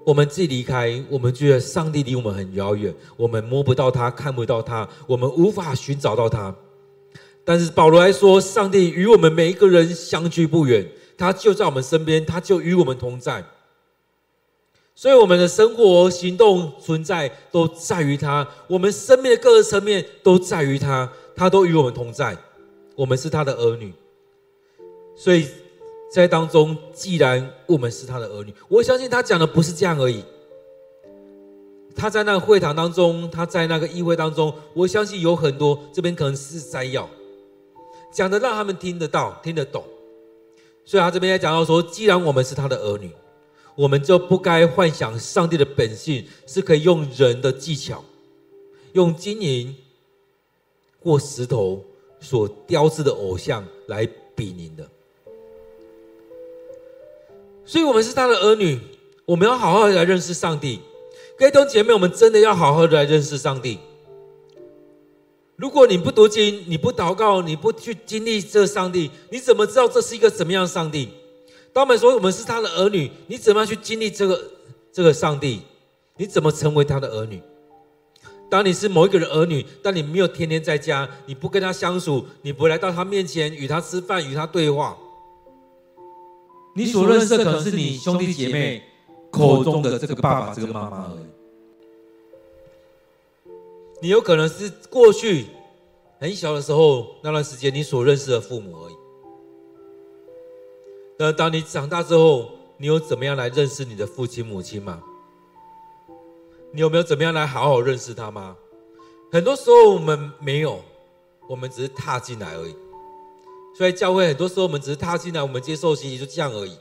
[0.04, 6.54] 我们自己离开，我们觉得上帝离我们很遥远，我们摸不到他，看不到他，我们无法寻找到他。
[7.44, 10.86] 但是保罗来说，上帝与我们每一个人相距不远，
[11.16, 13.44] 他就在我们身边，他就与我们同在。
[14.94, 22.36] 所以，我们的生活、行动、存在都在于他；我们生命的各个层面都在于他，他都与我们同在。
[22.96, 23.94] 我们是他的儿女，
[25.16, 25.46] 所以
[26.12, 30.24] 在当中，既然我们是他的儿女，我相信他讲的不是这样而已。
[31.94, 37.08] 他在那个会堂当中，他在那个议会当中，我相信有很多这边可能是摘要
[38.12, 39.84] 讲的，让他们听得到、听得懂。
[40.84, 43.10] 所以他这边也讲到说，既然我们是他的儿女。
[43.76, 48.04] 我们就不该幻想上帝的本性是可以用人的技巧，
[48.92, 49.74] 用金银
[51.02, 51.82] 或石头
[52.20, 54.86] 所雕制的偶像来比拟的。
[57.70, 58.76] 所以，我们是他的儿女，
[59.24, 60.80] 我们要好好的来认识上帝。
[61.38, 63.78] 各位弟兄姐妹，我们真的要好好的来认识上帝。
[65.54, 71.10] 如果你不读经，你不祷告，你不去经历这上帝，你怎么知道这是一个怎么样的上帝？
[71.72, 74.50] 当我们说我们是他的儿女，你怎么样去经历这个
[74.92, 75.62] 这个上帝？
[76.16, 77.40] 你怎么成为他的儿女？
[78.50, 84.98] 当你是某一个人儿女，但你没有天天在家，你不跟他相处，你不来到他面前与他吃饭、与他对话，
[86.74, 88.82] 你所认识的可能是你兄弟姐妹
[89.30, 91.26] 口中的这个爸爸、这个妈妈而已。
[94.02, 95.46] 你有可能是过去
[96.18, 98.94] 很小的时候那段时间你所认识的父母而已。
[101.18, 105.02] 那当你长大之后，你有怎么样来认识你的父亲母亲吗？
[106.72, 108.56] 你有没有怎么样来好好认识他吗？
[109.30, 110.80] 很多时候我们没有，
[111.46, 112.74] 我们只是踏进来而已。
[113.80, 116.76] 所以教会很多时候我们只是踏进来，我们接受洗礼就这样而已。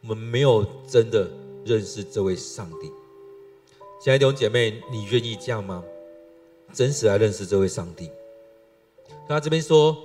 [0.00, 1.30] 我们没有真的
[1.64, 2.90] 认识这位上帝。
[4.00, 5.84] 亲爱的弟兄姐妹，你愿意这样吗？
[6.72, 8.10] 真实来认识这位上帝。
[9.28, 9.96] 他这边说。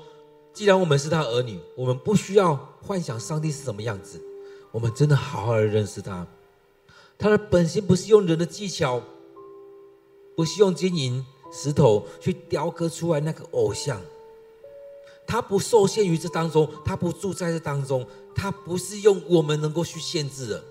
[0.53, 4.21] 既然我们是他儿女，我们不需要幻想上帝是什么样子。
[4.71, 6.27] 我们真的好好的认识他。
[7.17, 9.01] 他的本性不是用人的技巧，
[10.35, 13.99] 不是用金银石头去雕刻出来那个偶像。
[15.27, 18.03] 他不受限于这当中，他不住在这当中，
[18.33, 20.63] 他不是用我们能够去限制的。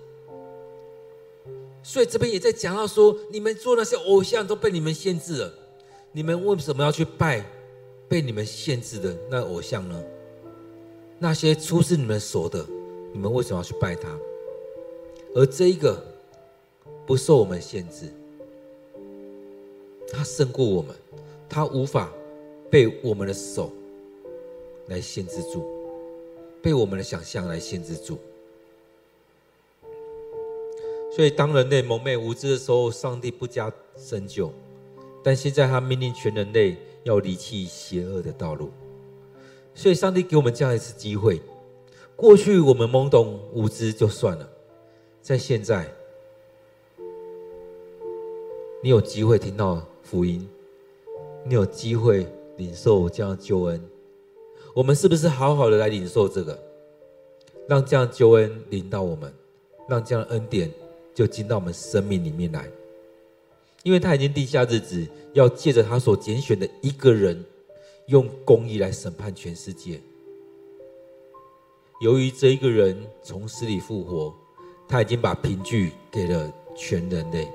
[1.83, 5.53] 所以这边也在讲到说，你们做那些偶像都被你们限制了，
[6.11, 7.45] 你们为什么要去拜？
[8.09, 10.03] 被你们限制的那偶像呢？
[11.19, 12.65] 那些出自你们手的，
[13.11, 14.17] 你们为什么要去拜他？
[15.35, 16.01] 而这一个
[17.05, 18.09] 不受我们限制，
[20.09, 20.95] 他胜过我们，
[21.49, 22.09] 他无法
[22.71, 23.71] 被我们的手
[24.87, 25.63] 来限制住，
[26.61, 28.17] 被我们的想象来限制住。
[31.15, 34.51] 所以，当人类蒙昧无知的时候，上帝不加深究，
[35.23, 36.77] 但现在他命令全人类。
[37.03, 38.69] 要离弃邪恶的道路，
[39.73, 41.41] 所以上帝给我们这样一次机会。
[42.17, 44.49] 过去我们懵懂无知就算了，
[45.21, 45.89] 在现在，
[48.83, 50.45] 你有机会听到福音，
[51.45, 52.27] 你有机会
[52.57, 53.81] 领受这样救恩，
[54.77, 56.55] 我们是不是好好的来领受这个，
[57.67, 59.33] 让这样救恩临到我们，
[59.89, 60.71] 让这样的恩典
[61.15, 62.69] 就进到我们生命里面来？
[63.81, 65.03] 因为他已经定下日子，
[65.33, 67.43] 要借着他所拣选的一个人，
[68.05, 69.99] 用公义来审判全世界。
[71.99, 74.31] 由于这一个人从死里复活，
[74.87, 77.47] 他已经把凭据给了全人类。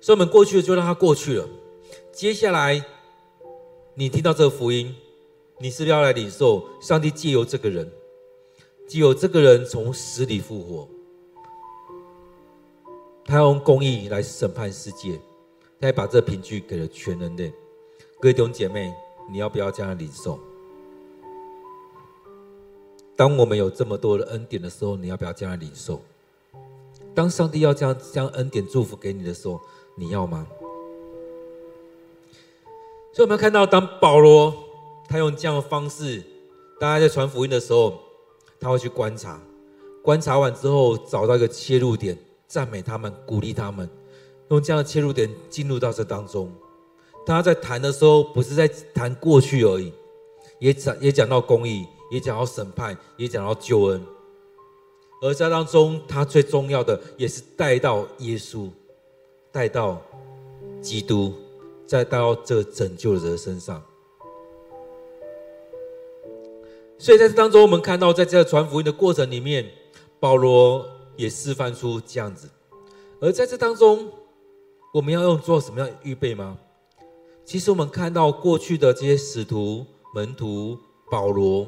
[0.00, 1.48] 所以，我们过去的就让它过去了。
[2.12, 2.80] 接下来，
[3.94, 4.94] 你听到这个福音，
[5.58, 7.90] 你是不是要来领受上帝借由这个人，
[8.86, 10.88] 借由这个人从死里复活，
[13.24, 15.20] 他要用公义来审判世界，
[15.80, 17.52] 他还把这凭据给了全人类。
[18.20, 18.94] 各位弟兄姐妹，
[19.30, 20.38] 你要不要这样领受？
[23.16, 26.00] 当我们有这么多的恩典的时候，你要不要这样领受？
[27.12, 29.60] 当上帝要将将恩典祝福给你的时候，
[29.96, 30.46] 你要吗？
[33.12, 34.54] 所以我们看到，当保罗
[35.08, 36.22] 他用这样的方式，
[36.78, 37.98] 大家在传福音的时候，
[38.60, 39.40] 他会去观察，
[40.02, 43.88] 观察完之后找到一个切入点，赞美他们，鼓励他们，
[44.50, 46.52] 用这样的切入点进入到这当中。
[47.26, 49.92] 他在谈的时候，不是在谈过去而已，
[50.58, 54.00] 也讲也讲到公义，也讲到审判，也讲到救恩。
[55.22, 58.68] 而在当中，他最重要的也是带到耶稣。
[59.52, 60.00] 带到
[60.80, 61.34] 基督，
[61.90, 63.82] 再带到这拯救者身上。
[66.96, 69.68] 所以在这当中，我们看到，在这个传福音的过程里面，
[70.20, 72.48] 保罗也示范出这样子。
[73.20, 74.08] 而在这当中，
[74.94, 76.56] 我们要用做什么样的预备吗？
[77.44, 79.84] 其实我们看到过去的这些使徒、
[80.14, 80.78] 门徒、
[81.10, 81.66] 保罗，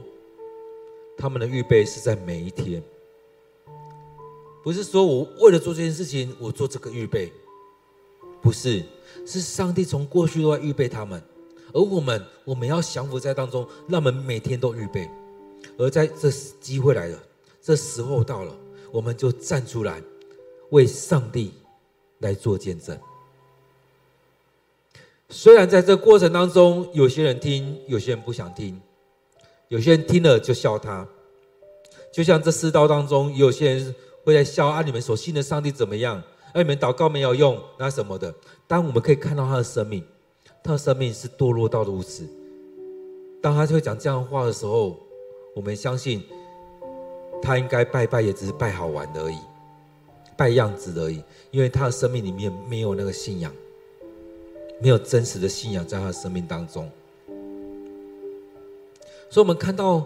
[1.16, 2.80] 他们的预备是在每一天，
[4.62, 7.32] 不是说我为了做这件事情，我做这个预备。
[8.40, 8.82] 不是，
[9.26, 11.22] 是上帝从过去都在预备他们，
[11.72, 15.08] 而我们，我们要降服在当中，让我们每天都预备。
[15.78, 17.18] 而在这机会来了，
[17.62, 18.54] 这时候到了，
[18.90, 20.02] 我们就站出来，
[20.70, 21.52] 为上帝
[22.18, 22.98] 来做见证。
[25.30, 28.78] 虽然在这过程当中，有些人听，有些人不想听，
[29.68, 31.06] 有些人听了就笑他，
[32.12, 33.94] 就像这世道当中，有些人
[34.24, 36.16] 会在笑啊，你们所信的上帝怎么样？
[36.52, 38.34] 啊你们祷告没有用，那什么的。
[38.72, 40.02] 当我们可以看到他的生命，
[40.62, 42.26] 他的生命是堕落到如此。
[43.42, 44.98] 当他就会讲这样的话的时候，
[45.54, 46.22] 我们相信
[47.42, 49.36] 他应该拜拜也只是拜好玩的而已，
[50.38, 51.22] 拜样子而已。
[51.50, 53.52] 因为他的生命里面没有那个信仰，
[54.80, 56.90] 没有真实的信仰在他的生命当中。
[59.28, 60.02] 所以，我们看到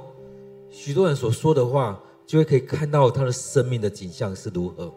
[0.72, 4.92] 许多人所说的话，就会可以看到他的生命的景象是如何。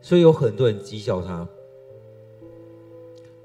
[0.00, 1.46] 所以有很多人讥笑他，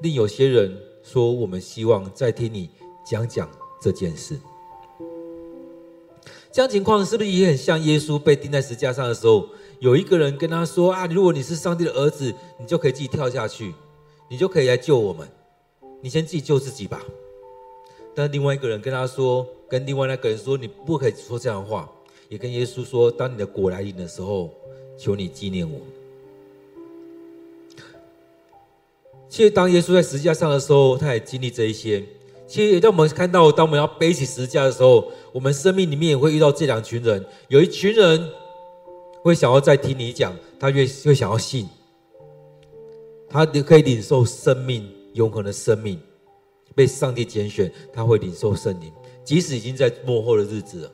[0.03, 2.69] 另有些人说：“我们希望再听你
[3.09, 3.49] 讲讲
[3.81, 4.37] 这件事。”
[6.51, 9.47] 这样情况是不是也很像耶稣被钉在十字架上的时候，
[9.79, 13.73] 有一个人跟他说：“啊，如果你是上帝的儿子，你就可以自己跳下去，
[14.29, 15.25] 你就可以来救我们，
[16.01, 17.01] 你先自己救自己吧。”
[18.13, 21.89] 但另外一个人跟他说，跟另外那个人说：“你不可以说这样的话。”
[22.27, 24.53] 也跟耶稣说：“当你的果来临的时候，
[24.97, 25.79] 求你纪念我。”
[29.33, 32.05] 其实，当耶稣在十字架上的时候，他也经历这一些。
[32.45, 37.25] 其实，也让我们看到，当我们要背起十字架的时候，我们生命里面也会遇到这两群人。
[37.47, 38.29] 有一群人
[39.23, 41.67] 会想要再听你讲，他越会想要信，
[43.27, 45.99] 他可以领受生命永恒的生命，
[46.75, 48.93] 被上帝拣选，他会领受圣灵。
[49.23, 50.91] 即使已经在幕后的日子了，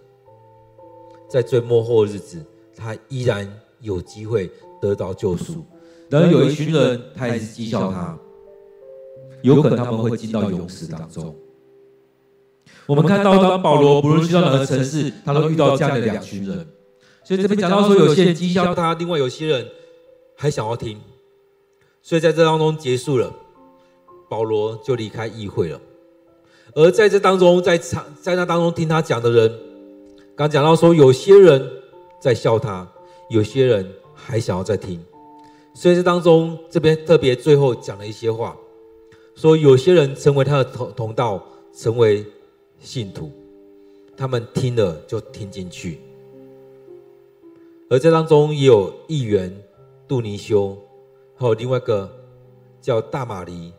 [1.28, 2.42] 在最幕后的日子，
[2.74, 3.46] 他依然
[3.82, 5.66] 有机会得到救赎。
[6.10, 8.18] 然而，有一群人，他还是讥笑他。
[9.42, 11.36] 有可能他们会进到勇士当中。
[12.86, 16.68] 我们看到，当保罗不论去到哪个城市，他都遇到这样的两群人。
[17.24, 19.68] 所以这边讲到说，有些人讥笑他，另外有些人
[20.36, 21.00] 还想要听。
[22.02, 23.32] 所以在这当中结束了，
[24.28, 25.80] 保罗就离开议会了。
[26.74, 29.60] 而在这当中，在场在那当中听他讲的人，
[30.36, 31.64] 刚讲到说，有些人
[32.20, 32.88] 在笑他，
[33.30, 35.00] 有些人还想要再听。
[35.76, 38.56] 所以这当中这边特别最后讲了一些话。
[39.40, 41.42] 说有些人成为他的同同道，
[41.74, 42.26] 成为
[42.78, 43.32] 信徒，
[44.18, 46.02] 他们听了就听进去。
[47.90, 49.50] 而这当中也有议员
[50.10, 50.78] 杜尼修，
[51.38, 52.14] 还有另外一个
[52.82, 53.72] 叫大马黎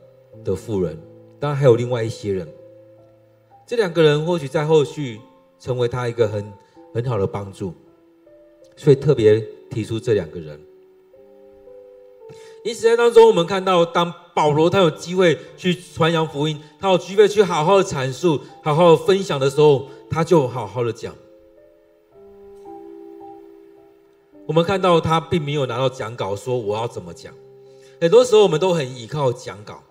[0.42, 0.98] 的妇人，
[1.38, 2.48] 当然还有另外一些人。
[3.66, 5.20] 这两个人或许在后续
[5.58, 6.50] 成为他一个很
[6.94, 7.74] 很好的帮助，
[8.76, 9.38] 所以特别
[9.68, 10.58] 提出这两个人。
[12.62, 21.14] 因此，在当中我们看到，当保罗他有机会去传扬福音，他有机会去好好的阐述、好好的分享的时候，他就好好的讲。
[24.46, 27.32] 我们看到他并没有拿到讲稿，说我要怎么讲。
[28.00, 29.82] 很多时候我们都很依靠讲稿，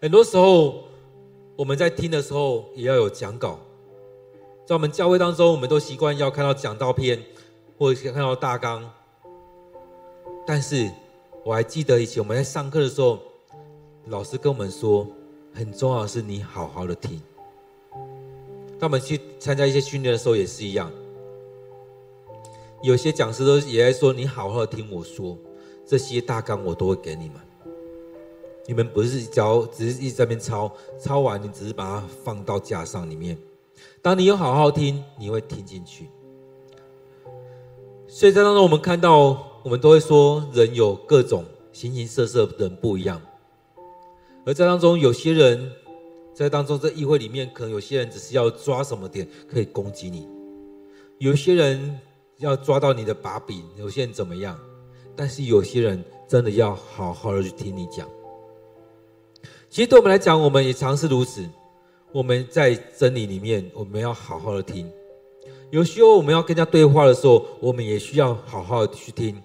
[0.00, 0.84] 很多时候
[1.56, 3.58] 我们在听的时候也要有讲稿。
[4.64, 7.22] 在我们教会当中，我们都习惯要看到讲道片，
[7.76, 8.90] 或者看到大纲。
[10.46, 10.90] 但是
[11.44, 13.18] 我还记得以前我们在上课的时候，
[14.06, 15.06] 老师跟我们说，
[15.52, 17.20] 很重要的是你好好的听。
[18.78, 20.90] 当我们去参加一些训练的时候也是一样。
[22.82, 25.36] 有些讲师都也在说：“你好好的听我说，
[25.86, 27.36] 这些大纲我都会给你们。
[28.66, 33.36] 你们不是只要只是一直在那边抄，抄完你只是把它放到架上里面。
[34.00, 36.08] 当你有好好听，你会听进去。
[38.08, 43.20] 所以在当中，我们看到，我们都会说，人有各种形形色色的人不一样。
[44.46, 45.72] 而在当中，有些人
[46.32, 50.28] 在当中，在议会里面，可能有些人只是要抓什么点可以攻击你，
[51.18, 51.98] 有些人。
[52.38, 54.58] 要抓到你的把柄，有些人怎么样？
[55.14, 58.08] 但是有些人真的要好好的去听你讲。
[59.70, 61.48] 其实对我们来讲，我们也常是如此。
[62.10, 64.90] 我们在真理里面，我们要好好的听。
[65.70, 69.40] 有时候我们要跟人家对话的时候，我们也需要好好的去听，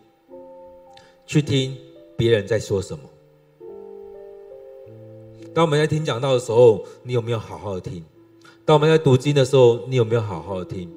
[1.30, 1.77] 去听
[2.17, 3.03] 别人在说什么。
[5.53, 8.03] 当我们在听讲道的时候，你有没有好好的听？
[8.65, 10.89] 当我们在读经的时候，你有没有好好的听？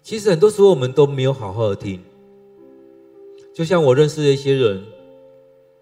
[0.00, 2.00] 其实很多时候我们都没有好好的听，
[3.52, 4.84] 就像我认识的一些人，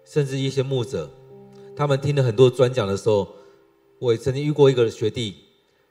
[0.03, 1.07] 甚至一些牧者，
[1.75, 3.27] 他们听了很多专讲的时候，
[3.99, 5.35] 我也曾经遇过一个学弟，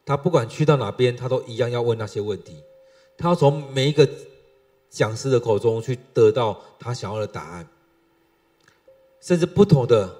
[0.05, 2.57] 他不管去到哪边，他都一样要问那些问题，
[3.17, 4.09] 他要从每一个
[4.95, 7.69] 讲师的口中去得到他想要的答案，
[9.21, 10.15] 甚至不同的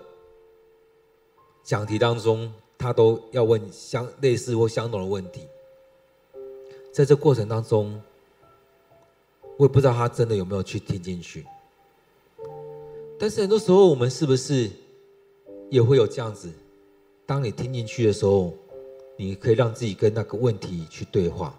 [1.63, 5.47] 讲题当中，他都要问相类似或相同的问题。
[6.93, 8.03] 在这过程当中，
[9.57, 11.47] 我也不知道他真的有没有去听进去。
[13.17, 14.69] 但是很多时候，我们是不是
[15.71, 16.53] 也会有这样子？
[17.25, 18.53] 当你听进去的时候，
[19.17, 21.57] 你可以让自己跟那个问题去对话。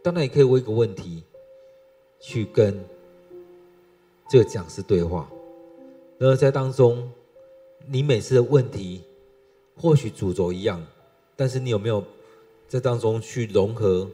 [0.00, 1.24] 当然，也可以问一个问题，
[2.26, 2.82] 去跟
[4.30, 5.28] 这个讲师对话。
[6.16, 7.10] 然后在当中，
[7.86, 9.02] 你每次的问题
[9.76, 10.82] 或许主轴一样，
[11.36, 12.02] 但是你有没有
[12.66, 14.08] 在当中去融合？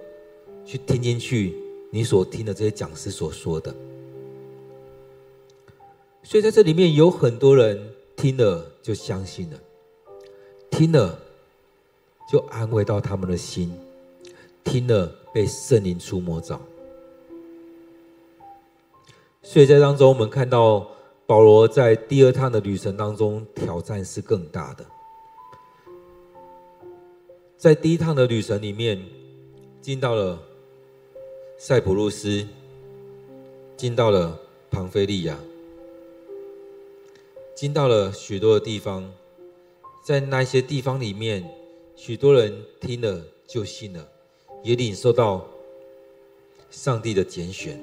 [0.66, 1.54] 去听进去，
[1.90, 3.74] 你所听的这些讲师所说的，
[6.22, 9.58] 所以在这里面有很多人听了就相信了，
[10.70, 11.18] 听了
[12.30, 13.72] 就安慰到他们的心，
[14.62, 16.60] 听了被圣灵触摸着。
[19.42, 20.86] 所以在当中，我们看到
[21.26, 24.86] 保罗在第二趟的旅程当中，挑战是更大的。
[27.56, 29.02] 在第一趟的旅程里面，
[29.80, 30.38] 进到了。
[31.62, 32.48] 塞浦路斯
[33.76, 35.38] 进到了庞菲利亚，
[37.54, 39.12] 进到了许多的地方，
[40.02, 41.46] 在那些地方里面，
[41.94, 44.08] 许多人听了就信了，
[44.62, 45.46] 也领受到
[46.70, 47.78] 上帝的拣选。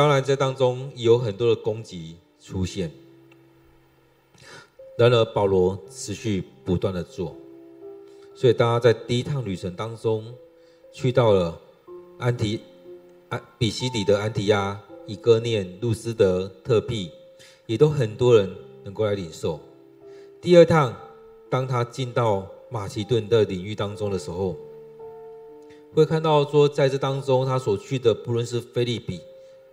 [0.00, 2.90] 当然，在当中有很多的攻击出现，
[4.96, 7.36] 然而保罗持续不断的做。
[8.34, 10.24] 所以，大家在第一趟旅程当中，
[10.90, 11.60] 去到了
[12.16, 12.60] 安提、
[13.28, 17.10] 安比西底的安提亚、以哥念、路斯德、特庇，
[17.66, 18.50] 也都很多人
[18.82, 19.60] 能够来领受。
[20.40, 20.96] 第二趟，
[21.50, 24.56] 当他进到马其顿的领域当中的时候，
[25.92, 29.20] 会看到说，在这当中，他所去的不论是腓利比、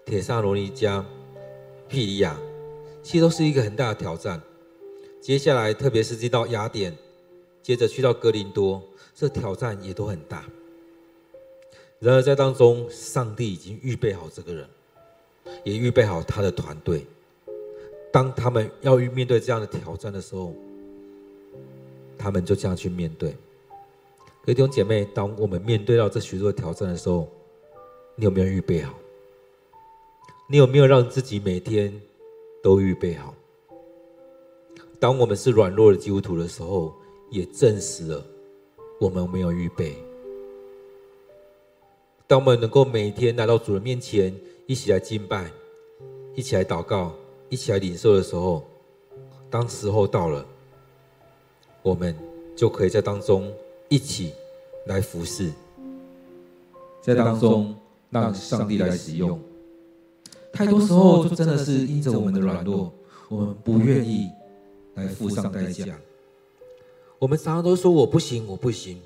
[0.07, 1.05] 帖撒罗尼加、
[1.89, 2.39] 庇哩亚，
[3.03, 4.41] 其实都是一个很大的挑战。
[5.19, 6.95] 接下来，特别是进到雅典。
[7.61, 8.81] 接着去到哥林多，
[9.13, 10.45] 这挑战也都很大。
[11.99, 14.65] 然而在当中，上帝已经预备好这个人，
[15.65, 17.05] 也预备好他的团队。
[18.09, 20.53] 当他们要面对这样的挑战的时候，
[22.17, 23.31] 他们就这样去面对。
[23.31, 27.27] 各位弟兄姐妹，当我们面对到这许多挑战的时候，
[28.15, 28.97] 你有没有预备好？
[30.49, 31.93] 你有没有让自己每天
[32.63, 33.33] 都预备好？
[34.97, 36.93] 当我们是软弱的基督徒的时候，
[37.29, 38.25] 也证实了
[38.97, 39.93] 我们没有预备。
[42.27, 44.33] 当我们能够每天来到主人面前，
[44.67, 45.51] 一起来敬拜，
[46.33, 47.13] 一起来祷告，
[47.49, 48.65] 一起来领受的时候，
[49.49, 50.45] 当时候到了，
[51.81, 52.15] 我们
[52.55, 53.53] 就可以在当中
[53.89, 54.31] 一起
[54.85, 55.51] 来服侍，
[57.01, 57.75] 在当中
[58.09, 59.37] 让上帝来使用，
[60.57, 62.91] 太多时候就真的是因着我们的软弱，
[63.29, 64.27] 我们不愿意
[64.95, 65.99] 来付上代价。
[67.19, 68.99] 我们常常都说我不行，我不行。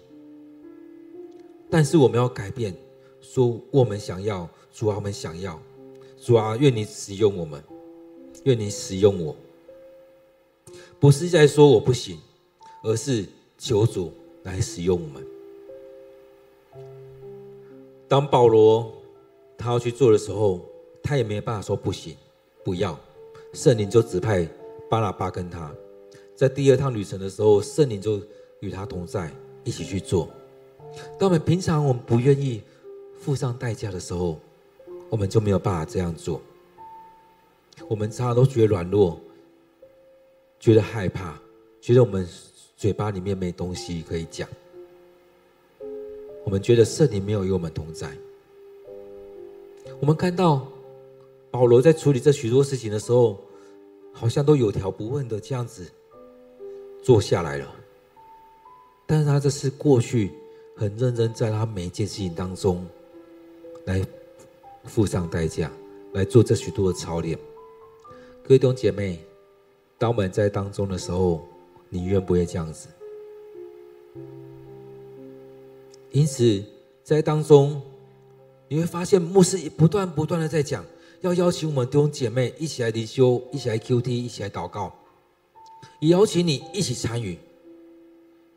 [1.69, 2.73] 但是我们要改变，
[3.19, 5.59] 说我们想要，主啊，我们想要，
[6.21, 7.61] 主啊，愿你使用我们，
[8.45, 9.35] 愿你使用我。
[11.01, 12.17] 不是在说我不行，
[12.83, 13.25] 而是
[13.57, 15.27] 求主来使用我们。
[18.07, 18.91] 当保罗
[19.57, 20.59] 他要去做的时候，
[21.03, 22.15] 他也没有办法说不行，
[22.63, 22.97] 不要。
[23.53, 24.47] 圣灵就指派
[24.89, 25.71] 巴拉巴跟他，
[26.35, 28.21] 在第二趟旅程的时候，圣灵就
[28.61, 29.31] 与他同在，
[29.63, 30.29] 一起去做。
[31.17, 32.61] 当我们平常我们不愿意
[33.19, 34.39] 付上代价的时候，
[35.09, 36.41] 我们就没有办法这样做。
[37.87, 39.19] 我们常常都觉得软弱。
[40.59, 41.41] 觉得害怕，
[41.81, 42.27] 觉得我们
[42.77, 44.47] 嘴巴里面没东西可以讲。
[46.43, 48.15] 我们觉得圣灵没有与我们同在。
[49.99, 50.67] 我们看到
[51.51, 53.37] 保罗在处理这许多事情的时候，
[54.11, 55.85] 好像都有条不紊的这样子
[57.03, 57.75] 做下来了。
[59.05, 60.31] 但是他这是过去
[60.75, 62.83] 很认真，在他每一件事情当中
[63.85, 64.01] 来
[64.85, 65.69] 付上代价，
[66.13, 67.37] 来做这许多的操练。
[68.43, 69.19] 各位弟兄姐妹。
[69.97, 71.47] 当我们在当中的时候，
[71.87, 72.87] 你愿不愿意这样子？
[76.09, 76.63] 因此，
[77.03, 77.79] 在当中，
[78.67, 80.83] 你会发现牧师不断不断的在讲，
[81.21, 84.93] 要邀请我们弟兄姐妹一起来灵修，一起来 QT，一起来祷告，
[85.99, 87.37] 也邀请你一起参与，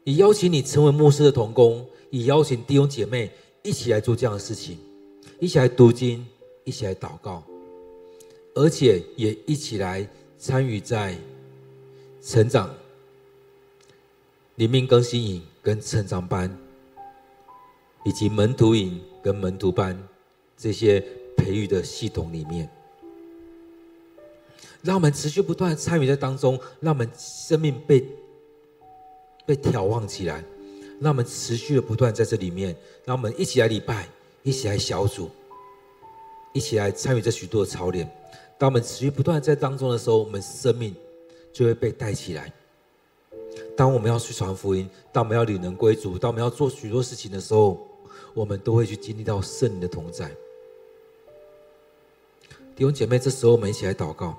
[0.05, 3.31] 也邀请你成为牧师的同工，也邀请弟兄姐妹
[3.63, 4.79] 一起来做这样的事情，
[5.39, 6.27] 一起来读经，
[6.65, 7.43] 一起来祷告，
[8.55, 10.09] 而且也一起来
[10.39, 11.17] 参与在。
[12.27, 12.75] 成长、
[14.55, 16.51] 灵命更新营跟成长班，
[18.07, 19.95] 以及门徒营跟门徒班
[20.57, 21.05] 这些
[21.45, 22.69] 培育的系统里面，
[24.81, 28.03] 让我们持续不断参与在当中，让我们生命被
[29.45, 30.43] 被眺望起来，
[31.01, 32.75] 让我们持续的不断在这里面，
[33.05, 34.09] 让我们一起来礼拜，
[34.43, 35.31] 一起来小组，
[36.55, 38.11] 一起来参与这许多的操练。
[38.57, 40.95] 当我们持续不断在当中的时候，我们生命。
[41.55, 42.53] 就会被带起来。
[43.77, 47.79] 当我们要去传福音，当我们要领人归主，当我们要做许多事情的时候，
[48.35, 50.29] 我们都会去经历到圣灵的同在。
[52.77, 54.37] 弟兄姐妹，这时候我们一起来祷告，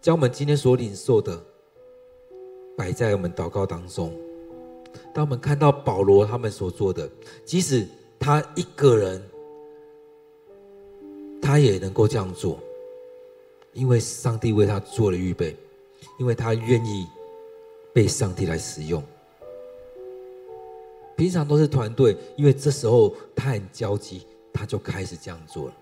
[0.00, 1.40] 将我们今天所领受的
[2.76, 4.12] 摆在我们祷告当中。
[5.14, 7.08] 当我们看到保罗他们所做的，
[7.44, 7.86] 即使
[8.18, 9.22] 他一个人，
[11.40, 12.58] 他也能够这样做，
[13.72, 15.56] 因为上帝为他做了预备。
[16.18, 17.06] 因为他愿意
[17.92, 19.02] 被上帝来使用，
[21.16, 25.74] 平常都是团队，因为这时候他很焦急，他就开始这样做了，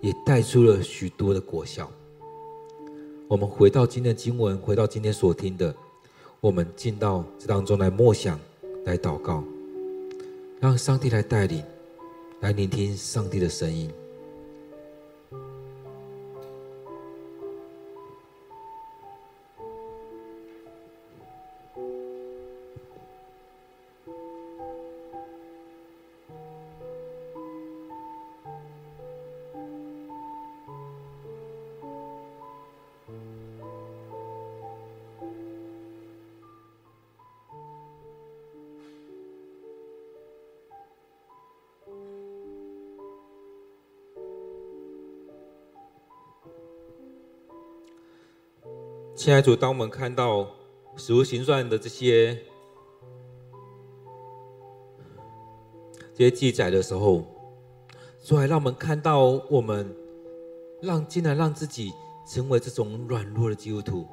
[0.00, 1.90] 也带出了许多的果效。
[3.28, 5.74] 我们回到今天的经文，回到今天所听的，
[6.40, 8.38] 我们进到这当中来默想，
[8.84, 9.44] 来祷告，
[10.58, 11.62] 让上帝来带领，
[12.40, 13.90] 来聆听上帝的声音。
[49.20, 50.38] 亲爱主，当我们看到
[50.96, 52.34] 《使徒行传》的这些
[56.14, 57.22] 这些记载的时候，
[58.24, 59.94] 主还让我们看到我们
[60.80, 61.92] 让竟然让自己
[62.26, 64.06] 成为这种软弱的基督徒，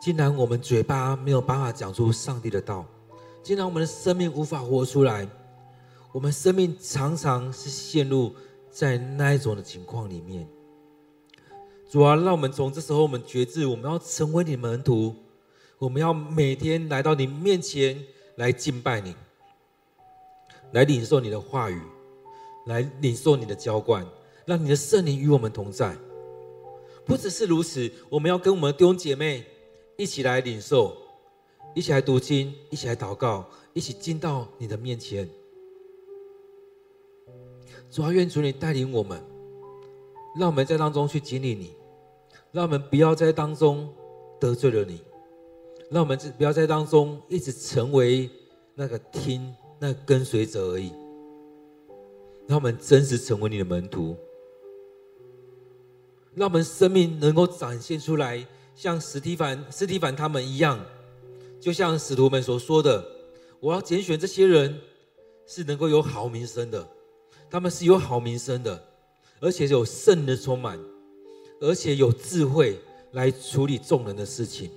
[0.00, 2.84] 竟然我们嘴巴没有办法讲出上帝的道，
[3.40, 5.28] 竟然我们的生命无法活出来，
[6.10, 8.34] 我们生命常常是陷入
[8.68, 10.44] 在那一种的情况里面。
[11.92, 15.14] 主啊，让我们从这时候，我们觉知，我们要成为你门徒，
[15.76, 18.02] 我们要每天来到你面前
[18.36, 19.14] 来敬拜你，
[20.70, 21.78] 来领受你的话语，
[22.64, 24.06] 来领受你的浇灌，
[24.46, 25.94] 让你的圣灵与我们同在。
[27.04, 29.44] 不只是如此，我们要跟我们的弟兄姐妹
[29.98, 30.96] 一起来领受，
[31.74, 35.28] 一起来读经，一起来祷告，一起进到你的面前。
[37.90, 39.22] 主啊，愿主你带领我们，
[40.38, 41.74] 让我们在当中去经历你。
[42.52, 43.92] 让我们不要在当中
[44.38, 45.00] 得罪了你，
[45.90, 48.30] 让我们不要在当中一直成为
[48.74, 50.92] 那个听、那个跟随者而已。
[52.46, 54.16] 让我们真实成为你的门徒，
[56.34, 60.78] 让我们生命能够展现出来，像史提凡、史提凡他们一样，
[61.58, 63.02] 就像使徒们所说的
[63.60, 64.78] ：“我要拣选这些人，
[65.46, 66.86] 是能够有好名声的，
[67.48, 68.82] 他们是有好名声的，
[69.40, 70.78] 而且有圣的充满，
[71.62, 72.78] 而且有智慧
[73.12, 74.70] 来处理众人的事情。”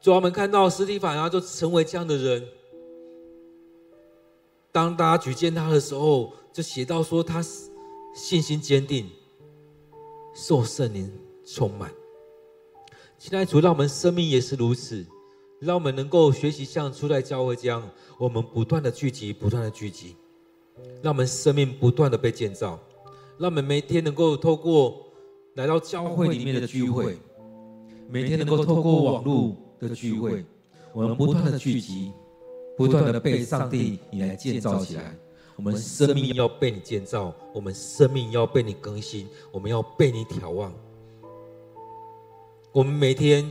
[0.00, 2.48] 主，我们看到史提凡啊，就成为这样的人。
[4.70, 7.44] 当大家举荐他的时候，就写到说他
[8.14, 9.10] 信心坚定，
[10.34, 11.12] 受圣灵
[11.44, 11.92] 充满。
[13.18, 15.04] 亲爱的主，让我们生命也是如此，
[15.58, 20.14] 让我们能够学习像初代教会这样，我们不断的聚集，不断的聚集，
[21.02, 22.78] 让我们生命不断的被建造，
[23.38, 25.06] 让我们每天能够透过
[25.54, 27.16] 来到教会里面的聚会，
[28.08, 30.44] 每天能够透过网络的聚会，
[30.92, 32.12] 我们不断的聚集。
[32.76, 35.12] 不断的被上帝你来建造起来，
[35.56, 40.72] 我们生命要被你建造，我们生命要被你更新，我们要被你眺望。
[42.70, 43.44] 我们每天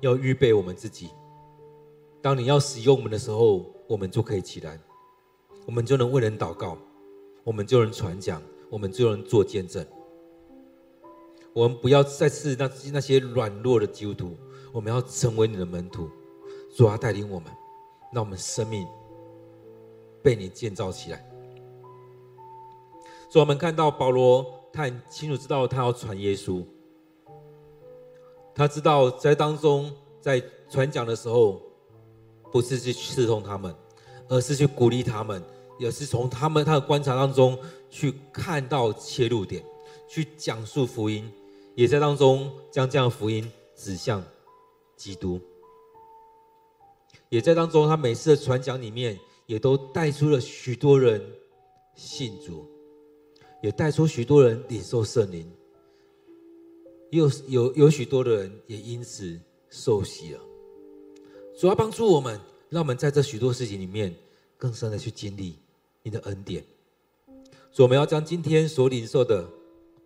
[0.00, 1.08] 要预备我们自己，
[2.20, 4.78] 当你要使用我们的时候，我们就可以起来，
[5.64, 6.76] 我们就能为人祷告，
[7.42, 8.42] 我们就能传讲，
[8.74, 9.86] 我们就能做见证。
[11.52, 14.36] 我们不要再是那那些软弱的基督徒，
[14.72, 16.10] 我们要成为你的门徒，
[16.76, 17.52] 主啊，带领我们。
[18.12, 18.86] 让我们生命
[20.22, 21.24] 被你建造起来。
[23.28, 26.64] 所以，我们看到保罗，他很清楚知道他要传耶稣。
[28.54, 31.62] 他知道在当中，在传讲的时候，
[32.52, 33.72] 不是去刺痛他们，
[34.28, 35.40] 而是去鼓励他们，
[35.78, 37.56] 也是从他们他的观察当中
[37.94, 39.64] 去看到切入点，
[40.08, 41.30] 去讲述福音，
[41.76, 44.20] 也在当中将这样的福音指向
[44.96, 45.40] 基督。
[47.28, 49.16] 也在当中，他每次的传讲里面，
[49.46, 51.24] 也都带出了许多人
[51.94, 52.68] 信主，
[53.62, 55.48] 也带出许多人领受圣灵，
[57.10, 59.38] 有有有许多的人也因此
[59.70, 60.40] 受洗了。
[61.56, 62.40] 主要帮助我们，
[62.70, 64.12] 让我们在这许多事情里面
[64.58, 65.54] 更深的去经历
[66.02, 66.64] 你的恩典。
[67.74, 69.44] 所以我们要将今天所领受的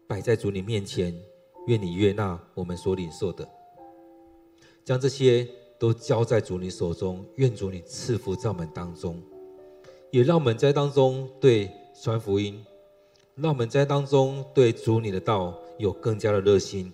[0.06, 1.14] 摆在主你面前，
[1.66, 3.48] 愿你悦纳我们所领受的，
[4.84, 5.46] 将这些。
[5.80, 9.22] 都交在主你手中，愿主你赐福在我们当中，
[10.10, 11.70] 也让我们在当中对
[12.02, 12.66] 传福音，
[13.36, 16.92] 让我们在当中对主你的道有更加的热心，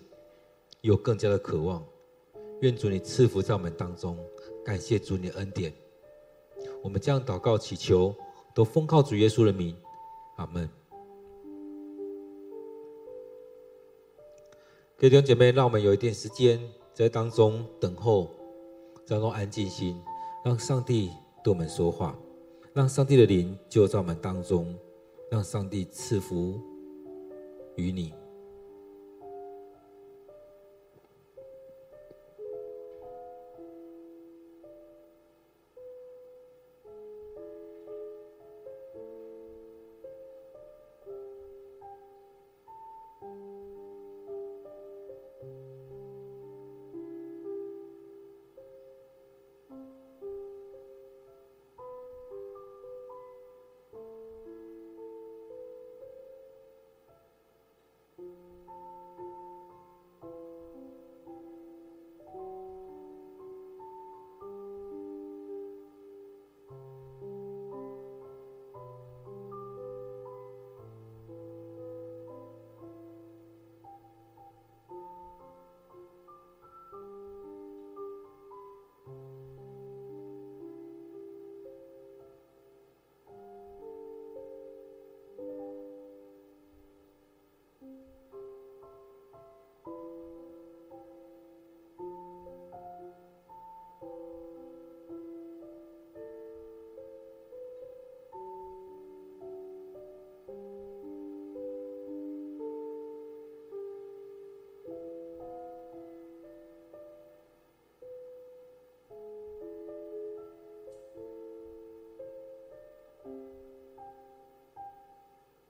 [0.81, 1.83] 有更加的渴望。
[2.61, 4.15] 愿主你赐福在我们当中，
[4.63, 5.73] 感谢主你的恩典。
[6.83, 8.13] 我们这样祷告祈求，
[8.53, 9.75] 都奉靠主耶稣的名，
[10.35, 10.69] 阿门。
[14.97, 16.59] 各位弟兄姐妹，让我们有一点时间
[16.93, 18.29] 在当中等候。
[19.07, 20.01] 当中安静心，
[20.43, 21.11] 让上帝
[21.43, 22.17] 对我们说话，
[22.73, 24.75] 让上帝的灵就在我们当中，
[25.29, 26.59] 让上帝赐福
[27.75, 28.11] 于你。